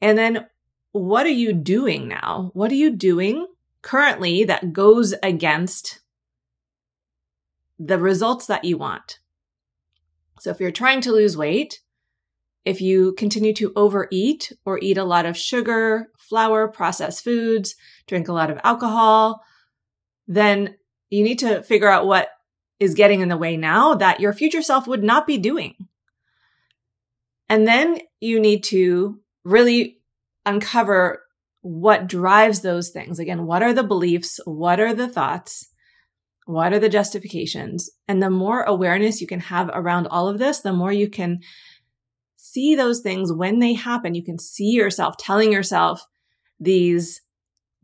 And 0.00 0.16
then 0.16 0.46
what 0.92 1.26
are 1.26 1.28
you 1.28 1.52
doing 1.52 2.08
now? 2.08 2.50
What 2.54 2.70
are 2.72 2.76
you 2.76 2.90
doing 2.90 3.46
currently 3.82 4.44
that 4.44 4.72
goes 4.72 5.14
against 5.22 5.99
the 7.80 7.98
results 7.98 8.46
that 8.46 8.64
you 8.64 8.76
want? 8.76 9.18
So 10.38 10.50
if 10.50 10.60
you're 10.60 10.70
trying 10.70 11.00
to 11.02 11.12
lose 11.12 11.36
weight, 11.36 11.80
if 12.64 12.80
you 12.80 13.14
continue 13.14 13.54
to 13.54 13.72
overeat 13.74 14.52
or 14.64 14.78
eat 14.80 14.98
a 14.98 15.04
lot 15.04 15.26
of 15.26 15.36
sugar, 15.36 16.10
flour, 16.18 16.68
processed 16.68 17.24
foods, 17.24 17.74
drink 18.06 18.28
a 18.28 18.32
lot 18.32 18.50
of 18.50 18.60
alcohol, 18.62 19.42
then 20.28 20.76
you 21.08 21.24
need 21.24 21.38
to 21.40 21.62
figure 21.62 21.88
out 21.88 22.06
what 22.06 22.28
is 22.78 22.94
getting 22.94 23.20
in 23.20 23.28
the 23.28 23.36
way 23.36 23.56
now 23.56 23.94
that 23.94 24.20
your 24.20 24.32
future 24.32 24.62
self 24.62 24.86
would 24.86 25.02
not 25.02 25.26
be 25.26 25.38
doing. 25.38 25.74
And 27.48 27.66
then 27.66 27.98
you 28.20 28.38
need 28.38 28.62
to 28.64 29.20
really 29.42 29.98
uncover 30.46 31.22
what 31.62 32.06
drives 32.06 32.60
those 32.60 32.90
things. 32.90 33.18
Again, 33.18 33.44
what 33.44 33.62
are 33.62 33.72
the 33.72 33.82
beliefs? 33.82 34.38
What 34.44 34.80
are 34.80 34.94
the 34.94 35.08
thoughts? 35.08 35.69
What 36.50 36.72
are 36.72 36.80
the 36.80 36.88
justifications? 36.88 37.90
And 38.08 38.20
the 38.20 38.28
more 38.28 38.62
awareness 38.62 39.20
you 39.20 39.26
can 39.28 39.38
have 39.38 39.70
around 39.72 40.08
all 40.08 40.28
of 40.28 40.38
this, 40.38 40.60
the 40.60 40.72
more 40.72 40.92
you 40.92 41.08
can 41.08 41.38
see 42.36 42.74
those 42.74 43.00
things 43.00 43.32
when 43.32 43.60
they 43.60 43.74
happen. 43.74 44.16
You 44.16 44.24
can 44.24 44.38
see 44.38 44.70
yourself 44.70 45.16
telling 45.16 45.52
yourself 45.52 46.04
these 46.58 47.22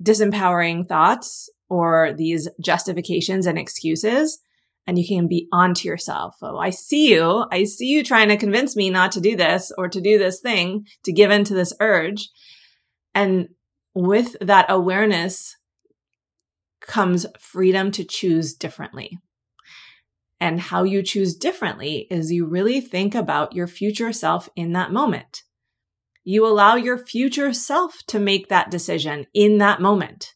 disempowering 0.02 0.86
thoughts 0.86 1.48
or 1.68 2.12
these 2.16 2.48
justifications 2.60 3.46
and 3.46 3.56
excuses 3.56 4.40
and 4.86 4.98
you 4.98 5.06
can 5.06 5.26
be 5.26 5.48
onto 5.52 5.88
yourself. 5.88 6.36
Oh, 6.42 6.58
I 6.58 6.70
see 6.70 7.10
you. 7.12 7.44
I 7.50 7.64
see 7.64 7.86
you 7.86 8.04
trying 8.04 8.28
to 8.28 8.36
convince 8.36 8.76
me 8.76 8.90
not 8.90 9.12
to 9.12 9.20
do 9.20 9.36
this 9.36 9.72
or 9.76 9.88
to 9.88 10.00
do 10.00 10.18
this 10.18 10.40
thing, 10.40 10.86
to 11.04 11.12
give 11.12 11.30
in 11.30 11.44
to 11.44 11.54
this 11.54 11.72
urge. 11.80 12.30
And 13.14 13.48
with 13.94 14.36
that 14.40 14.66
awareness 14.68 15.56
comes 16.80 17.26
freedom 17.38 17.90
to 17.92 18.04
choose 18.04 18.54
differently. 18.54 19.18
And 20.40 20.60
how 20.60 20.82
you 20.82 21.02
choose 21.02 21.34
differently 21.34 22.06
is 22.10 22.30
you 22.30 22.46
really 22.46 22.80
think 22.80 23.14
about 23.14 23.54
your 23.54 23.66
future 23.66 24.12
self 24.12 24.48
in 24.54 24.72
that 24.72 24.92
moment. 24.92 25.42
You 26.24 26.46
allow 26.46 26.74
your 26.74 26.98
future 26.98 27.52
self 27.52 27.98
to 28.08 28.18
make 28.18 28.48
that 28.48 28.70
decision 28.70 29.26
in 29.32 29.58
that 29.58 29.80
moment. 29.80 30.34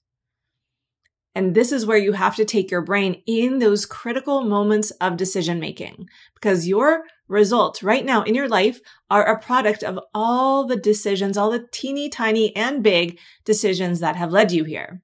And 1.35 1.55
this 1.55 1.71
is 1.71 1.87
where 1.87 1.99
you 1.99 2.13
have 2.13 2.35
to 2.37 2.45
take 2.45 2.71
your 2.71 2.83
brain 2.83 3.23
in 3.27 3.59
those 3.59 3.87
critical 3.87 4.43
moments 4.43 4.91
of 4.93 5.17
decision 5.17 5.61
making 5.61 6.09
because 6.35 6.67
your 6.67 7.05
results 7.29 7.83
right 7.83 8.05
now 8.05 8.23
in 8.23 8.35
your 8.35 8.49
life 8.49 8.81
are 9.11 9.25
a 9.25 9.39
product 9.39 9.85
of 9.85 9.99
all 10.13 10.67
the 10.67 10.77
decisions, 10.77 11.37
all 11.37 11.51
the 11.51 11.67
teeny 11.73 12.09
tiny 12.09 12.55
and 12.57 12.83
big 12.83 13.19
decisions 13.45 14.01
that 14.01 14.17
have 14.17 14.33
led 14.33 14.51
you 14.51 14.65
here. 14.65 15.03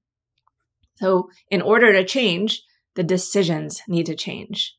So 0.96 1.30
in 1.50 1.62
order 1.62 1.92
to 1.92 2.04
change, 2.04 2.62
the 2.94 3.04
decisions 3.04 3.82
need 3.86 4.06
to 4.06 4.14
change, 4.14 4.76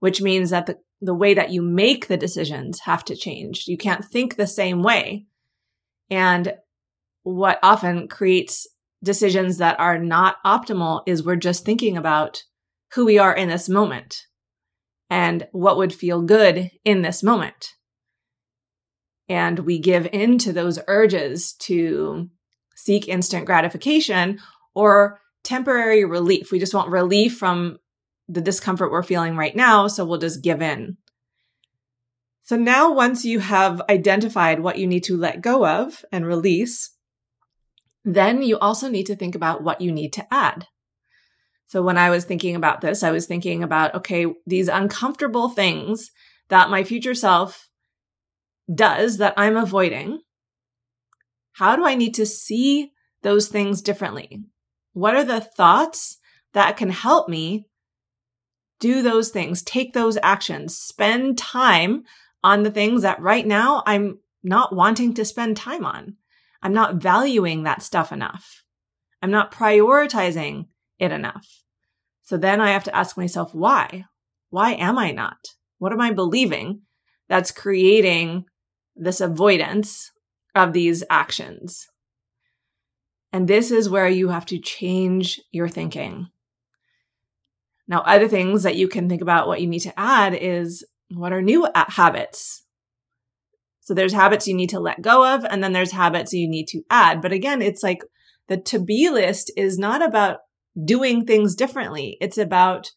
which 0.00 0.20
means 0.20 0.50
that 0.50 0.66
the, 0.66 0.78
the 1.00 1.14
way 1.14 1.34
that 1.34 1.50
you 1.50 1.62
make 1.62 2.08
the 2.08 2.16
decisions 2.16 2.80
have 2.80 3.04
to 3.06 3.16
change. 3.16 3.66
You 3.66 3.76
can't 3.76 4.04
think 4.04 4.36
the 4.36 4.46
same 4.46 4.82
way. 4.82 5.26
And 6.10 6.54
what 7.22 7.58
often 7.62 8.08
creates 8.08 8.66
decisions 9.02 9.58
that 9.58 9.78
are 9.80 9.98
not 9.98 10.36
optimal 10.44 11.02
is 11.06 11.22
we're 11.22 11.36
just 11.36 11.64
thinking 11.64 11.96
about 11.96 12.42
who 12.94 13.04
we 13.04 13.18
are 13.18 13.34
in 13.34 13.48
this 13.48 13.68
moment 13.68 14.26
and 15.08 15.46
what 15.52 15.76
would 15.76 15.92
feel 15.92 16.22
good 16.22 16.70
in 16.84 17.02
this 17.02 17.22
moment. 17.22 17.74
And 19.28 19.60
we 19.60 19.78
give 19.78 20.08
in 20.12 20.38
to 20.38 20.52
those 20.52 20.78
urges 20.88 21.54
to 21.60 22.28
seek 22.74 23.08
instant 23.08 23.46
gratification 23.46 24.40
or 24.74 25.20
temporary 25.44 26.04
relief. 26.04 26.50
We 26.50 26.58
just 26.58 26.74
want 26.74 26.90
relief 26.90 27.36
from 27.36 27.78
the 28.28 28.40
discomfort 28.40 28.90
we're 28.90 29.02
feeling 29.02 29.36
right 29.36 29.54
now. 29.54 29.88
So 29.88 30.04
we'll 30.04 30.18
just 30.18 30.42
give 30.42 30.62
in. 30.62 30.96
So 32.44 32.56
now 32.56 32.92
once 32.92 33.24
you 33.24 33.38
have 33.38 33.80
identified 33.88 34.60
what 34.60 34.78
you 34.78 34.86
need 34.86 35.04
to 35.04 35.16
let 35.16 35.40
go 35.40 35.66
of 35.66 36.04
and 36.10 36.26
release, 36.26 36.90
then 38.04 38.42
you 38.42 38.58
also 38.58 38.88
need 38.88 39.06
to 39.06 39.16
think 39.16 39.34
about 39.34 39.62
what 39.62 39.80
you 39.80 39.92
need 39.92 40.12
to 40.14 40.34
add. 40.34 40.66
So 41.66 41.82
when 41.82 41.96
I 41.96 42.10
was 42.10 42.24
thinking 42.24 42.56
about 42.56 42.80
this, 42.80 43.02
I 43.02 43.12
was 43.12 43.26
thinking 43.26 43.62
about, 43.62 43.94
okay, 43.94 44.26
these 44.46 44.68
uncomfortable 44.68 45.48
things 45.48 46.10
that 46.48 46.68
my 46.68 46.84
future 46.84 47.14
self 47.14 47.68
does 48.72 49.18
that 49.18 49.34
I'm 49.36 49.56
avoiding. 49.56 50.20
How 51.52 51.76
do 51.76 51.86
I 51.86 51.94
need 51.94 52.14
to 52.16 52.26
see 52.26 52.92
those 53.22 53.48
things 53.48 53.82
differently? 53.82 54.42
What 54.92 55.14
are 55.14 55.24
the 55.24 55.40
thoughts 55.40 56.18
that 56.52 56.76
can 56.76 56.90
help 56.90 57.28
me 57.28 57.66
do 58.78 59.02
those 59.02 59.30
things, 59.30 59.62
take 59.62 59.94
those 59.94 60.18
actions, 60.22 60.76
spend 60.76 61.38
time 61.38 62.04
on 62.44 62.62
the 62.62 62.70
things 62.70 63.02
that 63.02 63.20
right 63.20 63.46
now 63.46 63.82
I'm 63.86 64.18
not 64.42 64.74
wanting 64.74 65.14
to 65.14 65.24
spend 65.24 65.56
time 65.56 65.86
on? 65.86 66.16
I'm 66.62 66.72
not 66.72 66.96
valuing 66.96 67.62
that 67.62 67.82
stuff 67.82 68.12
enough. 68.12 68.62
I'm 69.22 69.30
not 69.30 69.52
prioritizing 69.52 70.66
it 70.98 71.12
enough. 71.12 71.46
So 72.22 72.36
then 72.36 72.60
I 72.60 72.70
have 72.70 72.84
to 72.84 72.94
ask 72.94 73.16
myself, 73.16 73.54
why? 73.54 74.04
Why 74.50 74.74
am 74.74 74.98
I 74.98 75.10
not? 75.10 75.38
What 75.78 75.92
am 75.92 76.00
I 76.00 76.12
believing 76.12 76.82
that's 77.28 77.50
creating 77.50 78.44
this 78.94 79.20
avoidance 79.20 80.10
of 80.54 80.72
these 80.72 81.02
actions? 81.08 81.86
And 83.32 83.48
this 83.48 83.70
is 83.70 83.88
where 83.88 84.08
you 84.08 84.28
have 84.28 84.46
to 84.46 84.58
change 84.58 85.40
your 85.50 85.68
thinking. 85.68 86.28
Now, 87.88 88.00
other 88.00 88.28
things 88.28 88.62
that 88.62 88.76
you 88.76 88.88
can 88.88 89.08
think 89.08 89.22
about 89.22 89.46
what 89.46 89.60
you 89.60 89.66
need 89.66 89.80
to 89.80 89.98
add 89.98 90.34
is 90.34 90.84
what 91.08 91.32
are 91.32 91.42
new 91.42 91.66
habits 91.74 92.62
so 93.82 93.94
there's 93.94 94.12
habits 94.12 94.46
you 94.46 94.54
need 94.54 94.70
to 94.70 94.80
let 94.80 95.02
go 95.02 95.34
of, 95.34 95.44
and 95.44 95.62
then 95.62 95.72
there's 95.72 95.90
habits 95.90 96.32
you 96.32 96.48
need 96.48 96.68
to 96.68 96.82
add. 96.88 97.20
But 97.20 97.32
again, 97.32 97.60
it's 97.60 97.82
like 97.82 98.02
the 98.46 98.56
to 98.56 98.78
be 98.78 99.10
list 99.10 99.50
is 99.56 99.76
not 99.76 100.02
about 100.02 100.38
doing 100.82 101.26
things 101.26 101.56
differently. 101.56 102.16
It's 102.20 102.38
about 102.38 102.92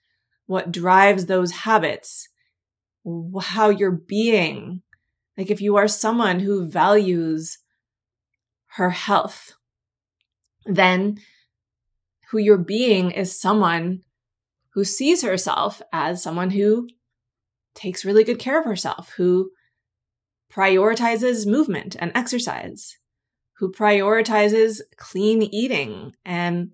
what 0.45 0.71
drives 0.71 1.25
those 1.25 1.51
habits, 1.51 2.29
how 3.41 3.69
you're 3.69 3.99
being. 4.07 4.83
Like 5.35 5.49
if 5.49 5.59
you 5.59 5.75
are 5.75 5.87
someone 5.87 6.41
who 6.41 6.69
values 6.69 7.57
her 8.75 8.91
health, 8.91 9.53
then 10.65 11.19
who 12.31 12.37
you're 12.37 12.57
being 12.57 13.11
is 13.11 13.39
someone 13.39 14.01
who 14.73 14.83
sees 14.83 15.21
herself 15.21 15.81
as 15.93 16.21
someone 16.21 16.49
who 16.49 16.87
takes 17.73 18.05
really 18.05 18.23
good 18.23 18.39
care 18.39 18.59
of 18.59 18.65
herself, 18.65 19.13
who 19.17 19.51
prioritizes 20.51 21.45
movement 21.45 21.95
and 21.99 22.11
exercise, 22.15 22.97
who 23.57 23.71
prioritizes 23.71 24.81
clean 24.97 25.43
eating 25.43 26.13
and 26.25 26.71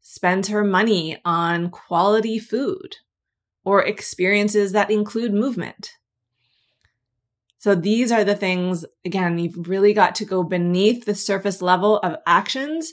spends 0.00 0.48
her 0.48 0.64
money 0.64 1.20
on 1.24 1.70
quality 1.70 2.38
food 2.38 2.96
or 3.64 3.84
experiences 3.84 4.72
that 4.72 4.90
include 4.90 5.32
movement. 5.32 5.90
So 7.58 7.74
these 7.74 8.12
are 8.12 8.24
the 8.24 8.36
things, 8.36 8.84
again, 9.04 9.38
you've 9.38 9.68
really 9.68 9.92
got 9.92 10.14
to 10.16 10.24
go 10.24 10.42
beneath 10.42 11.04
the 11.04 11.14
surface 11.14 11.60
level 11.60 11.98
of 11.98 12.16
actions 12.26 12.92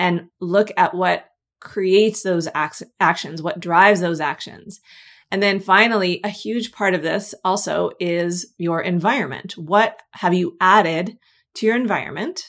and 0.00 0.28
look 0.40 0.72
at 0.78 0.94
what 0.94 1.26
creates 1.60 2.22
those 2.22 2.48
actions, 2.54 3.42
what 3.42 3.60
drives 3.60 4.00
those 4.00 4.18
actions. 4.18 4.80
And 5.30 5.42
then 5.42 5.60
finally, 5.60 6.20
a 6.24 6.30
huge 6.30 6.72
part 6.72 6.94
of 6.94 7.02
this 7.02 7.34
also 7.44 7.90
is 8.00 8.52
your 8.56 8.80
environment. 8.80 9.52
What 9.58 10.00
have 10.12 10.32
you 10.32 10.56
added 10.58 11.18
to 11.56 11.66
your 11.66 11.76
environment 11.76 12.42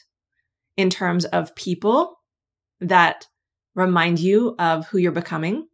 in 0.77 0.89
terms 0.89 1.25
of 1.25 1.53
people 1.55 2.17
that 2.79 3.27
remind 3.75 4.20
you 4.20 4.55
of 4.58 4.88
who 4.88 4.98
you're 4.98 5.12
becoming? 5.12 5.67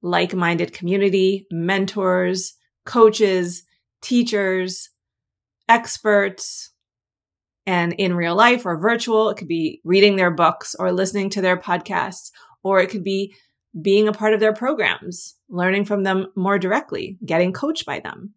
Like 0.00 0.34
minded 0.34 0.72
community, 0.72 1.46
mentors, 1.50 2.54
coaches, 2.86 3.64
teachers, 4.00 4.88
experts, 5.68 6.72
and 7.66 7.92
in 7.94 8.14
real 8.14 8.34
life 8.34 8.64
or 8.64 8.78
virtual. 8.78 9.28
It 9.28 9.36
could 9.36 9.48
be 9.48 9.80
reading 9.84 10.16
their 10.16 10.30
books 10.30 10.74
or 10.78 10.92
listening 10.92 11.30
to 11.30 11.40
their 11.40 11.56
podcasts, 11.56 12.30
or 12.62 12.80
it 12.80 12.90
could 12.90 13.04
be 13.04 13.34
being 13.80 14.08
a 14.08 14.12
part 14.12 14.32
of 14.32 14.40
their 14.40 14.54
programs, 14.54 15.34
learning 15.48 15.84
from 15.84 16.02
them 16.02 16.28
more 16.34 16.58
directly, 16.58 17.18
getting 17.24 17.52
coached 17.52 17.84
by 17.84 18.00
them. 18.00 18.32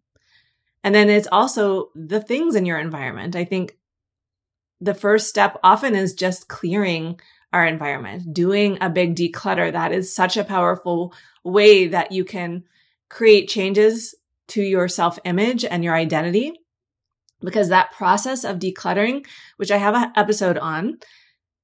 And 0.83 0.93
then 0.95 1.09
it's 1.09 1.27
also 1.31 1.89
the 1.95 2.21
things 2.21 2.55
in 2.55 2.65
your 2.65 2.79
environment. 2.79 3.35
I 3.35 3.45
think 3.45 3.77
the 4.81 4.93
first 4.93 5.27
step 5.27 5.57
often 5.63 5.95
is 5.95 6.13
just 6.13 6.47
clearing 6.47 7.19
our 7.51 7.65
environment, 7.65 8.33
doing 8.33 8.77
a 8.81 8.89
big 8.89 9.15
declutter. 9.15 9.71
That 9.71 9.91
is 9.91 10.13
such 10.13 10.37
a 10.37 10.43
powerful 10.43 11.13
way 11.43 11.87
that 11.87 12.11
you 12.11 12.23
can 12.23 12.63
create 13.09 13.49
changes 13.49 14.15
to 14.49 14.61
your 14.61 14.87
self 14.87 15.19
image 15.25 15.65
and 15.65 15.83
your 15.83 15.95
identity. 15.95 16.53
Because 17.41 17.69
that 17.69 17.91
process 17.91 18.43
of 18.43 18.59
decluttering, 18.59 19.25
which 19.57 19.71
I 19.71 19.77
have 19.77 19.95
an 19.95 20.11
episode 20.15 20.57
on 20.57 20.99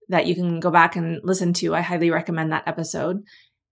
that 0.07 0.25
you 0.27 0.35
can 0.35 0.59
go 0.59 0.71
back 0.71 0.95
and 0.95 1.19
listen 1.23 1.53
to, 1.53 1.75
I 1.75 1.81
highly 1.81 2.09
recommend 2.09 2.51
that 2.51 2.67
episode 2.67 3.23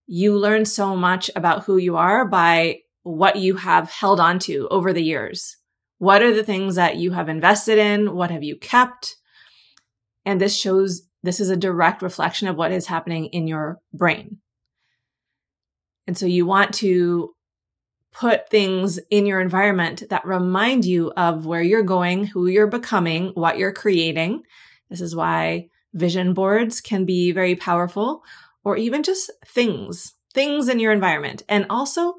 you 0.05 0.37
learn 0.37 0.65
so 0.65 0.95
much 0.95 1.29
about 1.35 1.63
who 1.63 1.77
you 1.77 1.95
are 1.95 2.27
by 2.27 2.79
what 3.03 3.37
you 3.37 3.55
have 3.55 3.89
held 3.89 4.19
on 4.19 4.39
to 4.39 4.67
over 4.69 4.93
the 4.93 5.03
years. 5.03 5.57
What 5.97 6.21
are 6.21 6.33
the 6.33 6.43
things 6.43 6.75
that 6.75 6.97
you 6.97 7.11
have 7.11 7.29
invested 7.29 7.77
in? 7.77 8.13
What 8.13 8.31
have 8.31 8.43
you 8.43 8.57
kept? 8.57 9.15
And 10.25 10.39
this 10.39 10.57
shows 10.57 11.03
this 11.21 11.39
is 11.39 11.49
a 11.49 11.57
direct 11.57 12.01
reflection 12.01 12.47
of 12.47 12.57
what 12.57 12.71
is 12.71 12.87
happening 12.87 13.27
in 13.27 13.47
your 13.47 13.79
brain. 13.93 14.39
And 16.05 16.17
so 16.17 16.25
you 16.25 16.45
want 16.45 16.73
to 16.75 17.33
put 18.13 18.49
things 18.49 18.99
in 19.09 19.25
your 19.25 19.41
environment 19.41 20.03
that 20.09 20.25
remind 20.25 20.85
you 20.85 21.11
of 21.17 21.45
where 21.45 21.61
you're 21.61 21.83
going, 21.83 22.25
who 22.25 22.47
you're 22.47 22.67
becoming, 22.67 23.29
what 23.33 23.57
you're 23.57 23.73
creating. 23.73 24.43
This 24.89 25.01
is 25.01 25.15
why 25.15 25.69
vision 25.93 26.33
boards 26.33 26.79
can 26.79 27.05
be 27.05 27.31
very 27.31 27.55
powerful 27.55 28.23
or 28.63 28.77
even 28.77 29.03
just 29.03 29.31
things, 29.45 30.13
things 30.33 30.69
in 30.69 30.79
your 30.79 30.91
environment, 30.91 31.43
and 31.49 31.65
also 31.69 32.13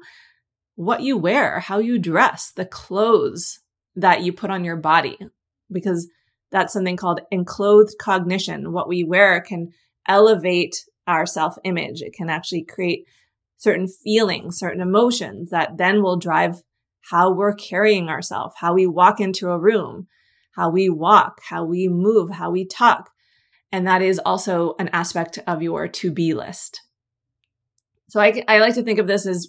what 0.75 1.01
you 1.01 1.17
wear, 1.17 1.59
how 1.59 1.79
you 1.79 1.97
dress, 1.97 2.51
the 2.51 2.65
clothes 2.65 3.59
that 3.95 4.21
you 4.21 4.33
put 4.33 4.51
on 4.51 4.65
your 4.65 4.75
body, 4.75 5.17
because 5.71 6.09
that's 6.51 6.73
something 6.73 6.97
called 6.97 7.21
enclothed 7.31 7.95
cognition. 7.99 8.73
What 8.73 8.89
we 8.89 9.03
wear 9.03 9.41
can 9.41 9.71
elevate 10.07 10.85
our 11.07 11.25
self 11.25 11.55
image. 11.63 12.01
It 12.01 12.13
can 12.13 12.29
actually 12.29 12.63
create 12.63 13.07
certain 13.57 13.87
feelings, 13.87 14.57
certain 14.57 14.81
emotions 14.81 15.49
that 15.49 15.77
then 15.77 16.01
will 16.01 16.17
drive 16.17 16.61
how 17.09 17.31
we're 17.31 17.53
carrying 17.53 18.09
ourselves, 18.09 18.55
how 18.59 18.73
we 18.73 18.87
walk 18.87 19.19
into 19.19 19.49
a 19.49 19.59
room, 19.59 20.07
how 20.55 20.69
we 20.69 20.89
walk, 20.89 21.39
how 21.49 21.63
we 21.63 21.87
move, 21.87 22.31
how 22.31 22.49
we 22.49 22.65
talk. 22.65 23.09
And 23.71 23.87
that 23.87 24.01
is 24.01 24.19
also 24.19 24.75
an 24.79 24.89
aspect 24.93 25.39
of 25.45 25.61
your 25.61 25.87
to 25.87 26.11
be 26.11 26.33
list. 26.33 26.81
So 28.09 28.19
I, 28.19 28.43
I 28.47 28.59
like 28.59 28.75
to 28.75 28.83
think 28.83 28.99
of 28.99 29.07
this 29.07 29.25
as 29.25 29.47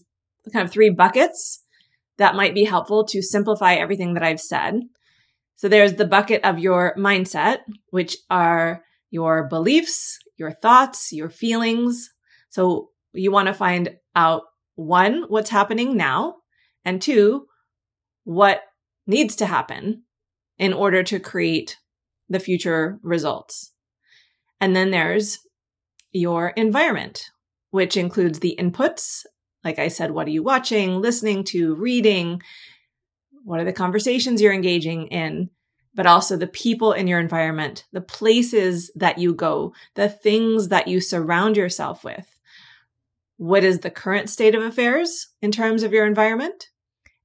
kind 0.52 0.64
of 0.64 0.72
three 0.72 0.90
buckets 0.90 1.62
that 2.18 2.34
might 2.34 2.54
be 2.54 2.64
helpful 2.64 3.04
to 3.06 3.22
simplify 3.22 3.74
everything 3.74 4.14
that 4.14 4.22
I've 4.22 4.40
said. 4.40 4.80
So 5.56 5.68
there's 5.68 5.94
the 5.94 6.06
bucket 6.06 6.44
of 6.44 6.58
your 6.58 6.94
mindset, 6.96 7.58
which 7.90 8.16
are 8.30 8.82
your 9.10 9.48
beliefs, 9.48 10.18
your 10.36 10.50
thoughts, 10.50 11.12
your 11.12 11.30
feelings. 11.30 12.10
So 12.50 12.90
you 13.16 13.30
want 13.30 13.48
to 13.48 13.54
find 13.54 13.96
out 14.14 14.42
one, 14.74 15.24
what's 15.28 15.50
happening 15.50 15.96
now, 15.96 16.36
and 16.84 17.00
two, 17.00 17.46
what 18.24 18.62
needs 19.06 19.36
to 19.36 19.46
happen 19.46 20.02
in 20.58 20.72
order 20.72 21.02
to 21.02 21.20
create 21.20 21.78
the 22.28 22.40
future 22.40 22.98
results. 23.02 23.72
And 24.60 24.74
then 24.74 24.90
there's 24.90 25.38
your 26.12 26.48
environment, 26.50 27.30
which 27.70 27.96
includes 27.96 28.40
the 28.40 28.56
inputs. 28.58 29.24
Like 29.64 29.78
I 29.78 29.88
said, 29.88 30.10
what 30.10 30.26
are 30.26 30.30
you 30.30 30.42
watching, 30.42 31.00
listening 31.00 31.44
to, 31.44 31.74
reading? 31.74 32.40
What 33.44 33.60
are 33.60 33.64
the 33.64 33.72
conversations 33.72 34.40
you're 34.40 34.52
engaging 34.52 35.08
in? 35.08 35.50
But 35.94 36.06
also 36.06 36.36
the 36.36 36.46
people 36.46 36.92
in 36.92 37.06
your 37.06 37.20
environment, 37.20 37.84
the 37.92 38.00
places 38.00 38.90
that 38.96 39.18
you 39.18 39.34
go, 39.34 39.72
the 39.94 40.08
things 40.08 40.68
that 40.68 40.88
you 40.88 41.00
surround 41.00 41.56
yourself 41.56 42.04
with. 42.04 42.35
What 43.36 43.64
is 43.64 43.80
the 43.80 43.90
current 43.90 44.30
state 44.30 44.54
of 44.54 44.62
affairs 44.62 45.28
in 45.42 45.52
terms 45.52 45.82
of 45.82 45.92
your 45.92 46.06
environment? 46.06 46.68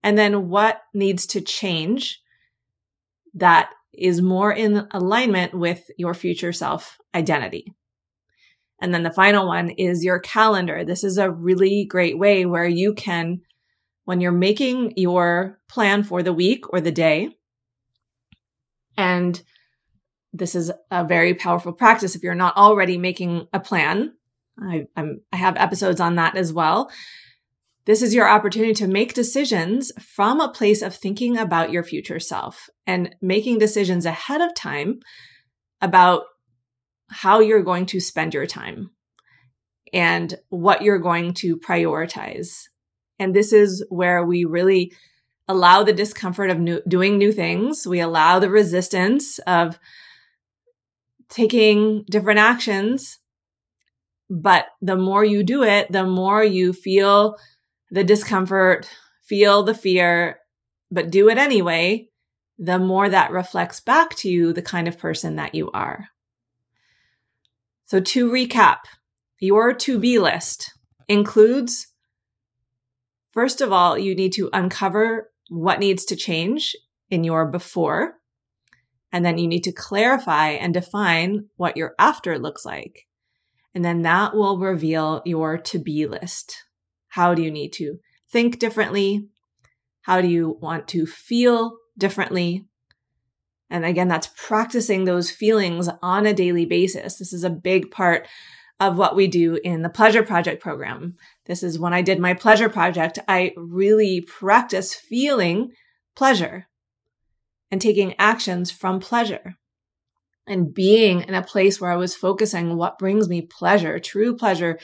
And 0.03 0.17
then 0.17 0.49
what 0.49 0.81
needs 0.93 1.25
to 1.27 1.41
change 1.41 2.19
that 3.33 3.69
is 3.93 4.21
more 4.21 4.51
in 4.51 4.87
alignment 4.91 5.53
with 5.53 5.83
your 5.97 6.13
future 6.13 6.53
self 6.53 6.97
identity. 7.13 7.73
And 8.81 8.93
then 8.93 9.03
the 9.03 9.11
final 9.11 9.47
one 9.47 9.69
is 9.69 10.03
your 10.03 10.19
calendar. 10.19 10.83
This 10.83 11.03
is 11.03 11.17
a 11.17 11.29
really 11.29 11.85
great 11.85 12.17
way 12.17 12.45
where 12.45 12.67
you 12.67 12.93
can, 12.93 13.41
when 14.05 14.21
you're 14.21 14.31
making 14.31 14.93
your 14.97 15.59
plan 15.69 16.03
for 16.03 16.23
the 16.23 16.33
week 16.33 16.73
or 16.73 16.81
the 16.81 16.91
day, 16.91 17.29
and 18.97 19.41
this 20.33 20.55
is 20.55 20.71
a 20.89 21.03
very 21.03 21.33
powerful 21.33 21.73
practice 21.73 22.15
if 22.15 22.23
you're 22.23 22.35
not 22.35 22.55
already 22.55 22.97
making 22.97 23.47
a 23.53 23.59
plan. 23.59 24.13
I, 24.61 24.87
I'm, 24.95 25.21
I 25.31 25.37
have 25.37 25.57
episodes 25.57 25.99
on 25.99 26.15
that 26.15 26.35
as 26.35 26.53
well. 26.53 26.91
This 27.85 28.01
is 28.01 28.13
your 28.13 28.29
opportunity 28.29 28.73
to 28.75 28.87
make 28.87 29.13
decisions 29.13 29.91
from 29.99 30.39
a 30.39 30.51
place 30.51 30.81
of 30.81 30.95
thinking 30.95 31.37
about 31.37 31.71
your 31.71 31.83
future 31.83 32.19
self 32.19 32.69
and 32.85 33.15
making 33.21 33.57
decisions 33.57 34.05
ahead 34.05 34.39
of 34.41 34.53
time 34.53 34.99
about 35.81 36.23
how 37.09 37.39
you're 37.39 37.63
going 37.63 37.87
to 37.87 37.99
spend 37.99 38.33
your 38.33 38.45
time 38.45 38.91
and 39.91 40.35
what 40.49 40.83
you're 40.83 40.99
going 40.99 41.33
to 41.33 41.57
prioritize. 41.57 42.67
And 43.19 43.35
this 43.35 43.51
is 43.51 43.83
where 43.89 44.23
we 44.23 44.45
really 44.45 44.93
allow 45.47 45.83
the 45.83 45.93
discomfort 45.93 46.49
of 46.49 46.59
new, 46.59 46.81
doing 46.87 47.17
new 47.17 47.31
things. 47.31 47.85
We 47.85 47.99
allow 47.99 48.39
the 48.39 48.49
resistance 48.49 49.39
of 49.39 49.79
taking 51.29 52.05
different 52.09 52.39
actions. 52.39 53.19
But 54.33 54.67
the 54.81 54.95
more 54.95 55.25
you 55.25 55.43
do 55.43 55.63
it, 55.63 55.91
the 55.91 56.05
more 56.05 56.41
you 56.41 56.71
feel 56.71 57.35
the 57.89 58.05
discomfort, 58.05 58.89
feel 59.23 59.63
the 59.63 59.73
fear, 59.73 60.39
but 60.89 61.11
do 61.11 61.27
it 61.27 61.37
anyway, 61.37 62.07
the 62.57 62.79
more 62.79 63.09
that 63.09 63.31
reflects 63.31 63.81
back 63.81 64.15
to 64.15 64.29
you 64.29 64.53
the 64.53 64.61
kind 64.61 64.87
of 64.87 64.97
person 64.97 65.35
that 65.35 65.53
you 65.53 65.69
are. 65.71 66.07
So 67.87 67.99
to 67.99 68.31
recap, 68.31 68.77
your 69.41 69.73
to 69.73 69.99
be 69.99 70.17
list 70.17 70.71
includes, 71.09 71.87
first 73.31 73.59
of 73.59 73.73
all, 73.73 73.97
you 73.97 74.15
need 74.15 74.31
to 74.33 74.49
uncover 74.53 75.29
what 75.49 75.79
needs 75.79 76.05
to 76.05 76.15
change 76.15 76.73
in 77.09 77.25
your 77.25 77.45
before. 77.47 78.13
And 79.11 79.25
then 79.25 79.37
you 79.37 79.47
need 79.49 79.65
to 79.65 79.73
clarify 79.73 80.51
and 80.51 80.73
define 80.73 81.49
what 81.57 81.75
your 81.75 81.95
after 81.99 82.39
looks 82.39 82.63
like. 82.63 83.07
And 83.73 83.85
then 83.85 84.01
that 84.01 84.35
will 84.35 84.57
reveal 84.57 85.21
your 85.25 85.57
to 85.57 85.79
be 85.79 86.05
list 86.05 86.65
How 87.09 87.33
do 87.33 87.41
you 87.41 87.51
need 87.51 87.73
to 87.73 87.99
think 88.29 88.59
differently? 88.59 89.27
How 90.01 90.21
do 90.21 90.27
you 90.27 90.57
want 90.61 90.87
to 90.89 91.05
feel 91.05 91.77
differently? 91.97 92.65
And 93.69 93.85
again, 93.85 94.07
that's 94.07 94.29
practicing 94.35 95.05
those 95.05 95.31
feelings 95.31 95.89
on 96.01 96.25
a 96.25 96.33
daily 96.33 96.65
basis. 96.65 97.17
This 97.17 97.31
is 97.31 97.43
a 97.43 97.49
big 97.49 97.91
part 97.91 98.27
of 98.79 98.97
what 98.97 99.15
we 99.15 99.27
do 99.27 99.59
in 99.63 99.83
the 99.83 99.89
Pleasure 99.89 100.23
Project 100.23 100.61
program. 100.61 101.15
This 101.45 101.61
is 101.61 101.79
when 101.79 101.93
I 101.93 102.01
did 102.01 102.19
my 102.19 102.33
Pleasure 102.33 102.67
Project. 102.67 103.19
I 103.27 103.53
really 103.55 104.21
practice 104.21 104.95
feeling 104.95 105.71
pleasure 106.15 106.67
and 107.69 107.79
taking 107.79 108.15
actions 108.19 108.71
from 108.71 108.99
pleasure 108.99 109.55
and 110.47 110.73
being 110.73 111.21
in 111.21 111.33
a 111.33 111.43
place 111.43 111.79
where 111.79 111.91
I 111.91 111.97
was 111.97 112.15
focusing 112.15 112.75
what 112.75 112.99
brings 112.99 113.29
me 113.29 113.41
pleasure, 113.41 113.99
true 113.99 114.35
pleasure, 114.35 114.79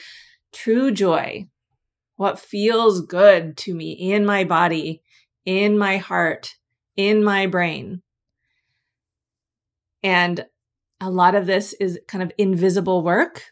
true 0.52 0.90
joy, 0.90 1.46
what 2.16 2.38
feels 2.38 3.00
good 3.00 3.56
to 3.58 3.74
me 3.74 3.92
in 3.92 4.24
my 4.24 4.44
body, 4.44 5.02
in 5.44 5.78
my 5.78 5.98
heart, 5.98 6.56
in 6.96 7.22
my 7.22 7.46
brain. 7.46 8.02
And 10.02 10.46
a 11.00 11.10
lot 11.10 11.34
of 11.34 11.46
this 11.46 11.74
is 11.74 11.98
kind 12.08 12.22
of 12.22 12.32
invisible 12.38 13.02
work. 13.02 13.44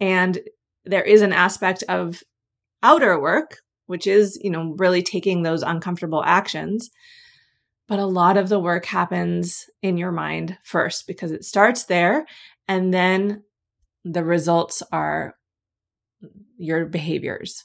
And 0.00 0.38
there 0.84 1.02
is 1.02 1.22
an 1.22 1.32
aspect 1.32 1.82
of 1.88 2.22
outer 2.82 3.20
work, 3.20 3.58
which 3.86 4.06
is, 4.06 4.38
you 4.42 4.50
know, 4.50 4.74
really 4.78 5.02
taking 5.02 5.42
those 5.42 5.62
uncomfortable 5.62 6.22
actions. 6.24 6.90
But 7.90 7.98
a 7.98 8.06
lot 8.06 8.36
of 8.36 8.48
the 8.48 8.60
work 8.60 8.86
happens 8.86 9.68
in 9.82 9.96
your 9.96 10.12
mind 10.12 10.56
first 10.62 11.08
because 11.08 11.32
it 11.32 11.44
starts 11.44 11.86
there. 11.86 12.24
And 12.68 12.94
then 12.94 13.42
the 14.04 14.22
results 14.22 14.80
are 14.92 15.34
your 16.56 16.86
behaviors. 16.86 17.64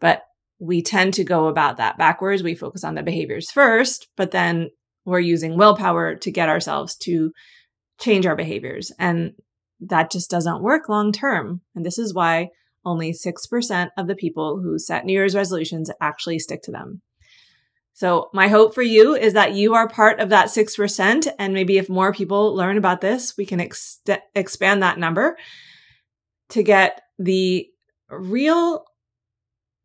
But 0.00 0.24
we 0.58 0.82
tend 0.82 1.14
to 1.14 1.24
go 1.24 1.46
about 1.46 1.78
that 1.78 1.96
backwards. 1.96 2.42
We 2.42 2.54
focus 2.54 2.84
on 2.84 2.94
the 2.94 3.02
behaviors 3.02 3.50
first, 3.50 4.08
but 4.18 4.32
then 4.32 4.68
we're 5.06 5.20
using 5.20 5.56
willpower 5.56 6.16
to 6.16 6.30
get 6.30 6.50
ourselves 6.50 6.94
to 6.96 7.32
change 7.98 8.26
our 8.26 8.36
behaviors. 8.36 8.92
And 8.98 9.32
that 9.80 10.10
just 10.10 10.28
doesn't 10.28 10.62
work 10.62 10.90
long 10.90 11.10
term. 11.10 11.62
And 11.74 11.86
this 11.86 11.98
is 11.98 12.12
why 12.12 12.50
only 12.84 13.14
6% 13.14 13.88
of 13.96 14.08
the 14.08 14.14
people 14.14 14.60
who 14.62 14.78
set 14.78 15.06
New 15.06 15.14
Year's 15.14 15.34
resolutions 15.34 15.90
actually 16.02 16.38
stick 16.38 16.60
to 16.64 16.70
them. 16.70 17.00
So 18.00 18.30
my 18.32 18.48
hope 18.48 18.74
for 18.74 18.80
you 18.80 19.14
is 19.14 19.34
that 19.34 19.52
you 19.52 19.74
are 19.74 19.86
part 19.86 20.20
of 20.20 20.30
that 20.30 20.46
6%. 20.46 21.28
And 21.38 21.52
maybe 21.52 21.76
if 21.76 21.90
more 21.90 22.14
people 22.14 22.54
learn 22.54 22.78
about 22.78 23.02
this, 23.02 23.36
we 23.36 23.44
can 23.44 23.60
ex- 23.60 24.00
expand 24.34 24.82
that 24.82 24.98
number 24.98 25.36
to 26.48 26.62
get 26.62 27.02
the 27.18 27.66
real 28.08 28.86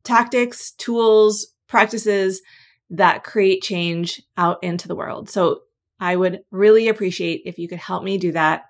tactics, 0.05 0.71
tools, 0.71 1.47
practices 1.67 2.41
that 2.89 3.25
create 3.25 3.61
change 3.61 4.21
out 4.37 4.63
into 4.63 4.87
the 4.87 4.95
world. 4.95 5.29
So 5.29 5.63
I 5.99 6.15
would 6.15 6.39
really 6.51 6.87
appreciate 6.87 7.41
if 7.43 7.59
you 7.59 7.67
could 7.67 7.79
help 7.79 8.01
me 8.01 8.17
do 8.17 8.31
that. 8.31 8.63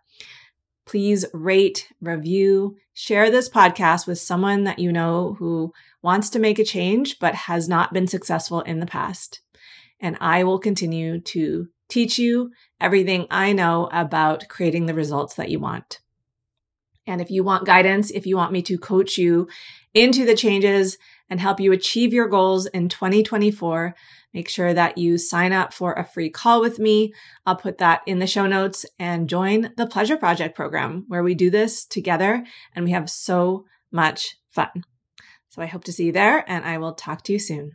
Please 0.85 1.25
rate, 1.33 1.91
review, 1.99 2.77
share 2.93 3.31
this 3.31 3.49
podcast 3.49 4.05
with 4.05 4.19
someone 4.19 4.65
that 4.65 4.79
you 4.79 4.91
know 4.91 5.35
who 5.39 5.73
wants 6.01 6.29
to 6.29 6.39
make 6.39 6.59
a 6.59 6.63
change 6.63 7.17
but 7.19 7.33
has 7.33 7.67
not 7.67 7.91
been 7.91 8.07
successful 8.07 8.61
in 8.61 8.79
the 8.79 8.85
past. 8.85 9.41
And 9.99 10.17
I 10.21 10.43
will 10.43 10.59
continue 10.59 11.19
to 11.21 11.67
teach 11.89 12.19
you 12.19 12.51
everything 12.79 13.27
I 13.31 13.53
know 13.53 13.89
about 13.91 14.47
creating 14.47 14.85
the 14.85 14.93
results 14.93 15.35
that 15.35 15.49
you 15.49 15.59
want. 15.59 15.99
And 17.07 17.21
if 17.21 17.29
you 17.29 17.43
want 17.43 17.65
guidance, 17.65 18.11
if 18.11 18.25
you 18.25 18.35
want 18.35 18.51
me 18.51 18.61
to 18.63 18.77
coach 18.77 19.17
you 19.17 19.47
into 19.93 20.25
the 20.25 20.35
changes 20.35 20.97
and 21.29 21.39
help 21.39 21.59
you 21.59 21.71
achieve 21.71 22.13
your 22.13 22.27
goals 22.27 22.65
in 22.67 22.89
2024, 22.89 23.95
make 24.35 24.49
sure 24.49 24.73
that 24.73 24.97
you 24.97 25.17
sign 25.17 25.53
up 25.53 25.73
for 25.73 25.93
a 25.93 26.05
free 26.05 26.29
call 26.29 26.59
with 26.59 26.77
me. 26.77 27.13
I'll 27.45 27.55
put 27.55 27.77
that 27.77 28.01
in 28.05 28.19
the 28.19 28.27
show 28.27 28.45
notes 28.45 28.85
and 28.99 29.29
join 29.29 29.71
the 29.77 29.87
Pleasure 29.87 30.17
Project 30.17 30.55
program 30.55 31.05
where 31.07 31.23
we 31.23 31.33
do 31.33 31.49
this 31.49 31.85
together 31.85 32.45
and 32.75 32.83
we 32.83 32.91
have 32.91 33.09
so 33.09 33.65
much 33.91 34.35
fun. 34.51 34.83
So 35.47 35.61
I 35.61 35.67
hope 35.67 35.85
to 35.85 35.93
see 35.93 36.07
you 36.07 36.11
there 36.11 36.43
and 36.49 36.65
I 36.65 36.77
will 36.79 36.93
talk 36.93 37.23
to 37.23 37.33
you 37.33 37.39
soon. 37.39 37.71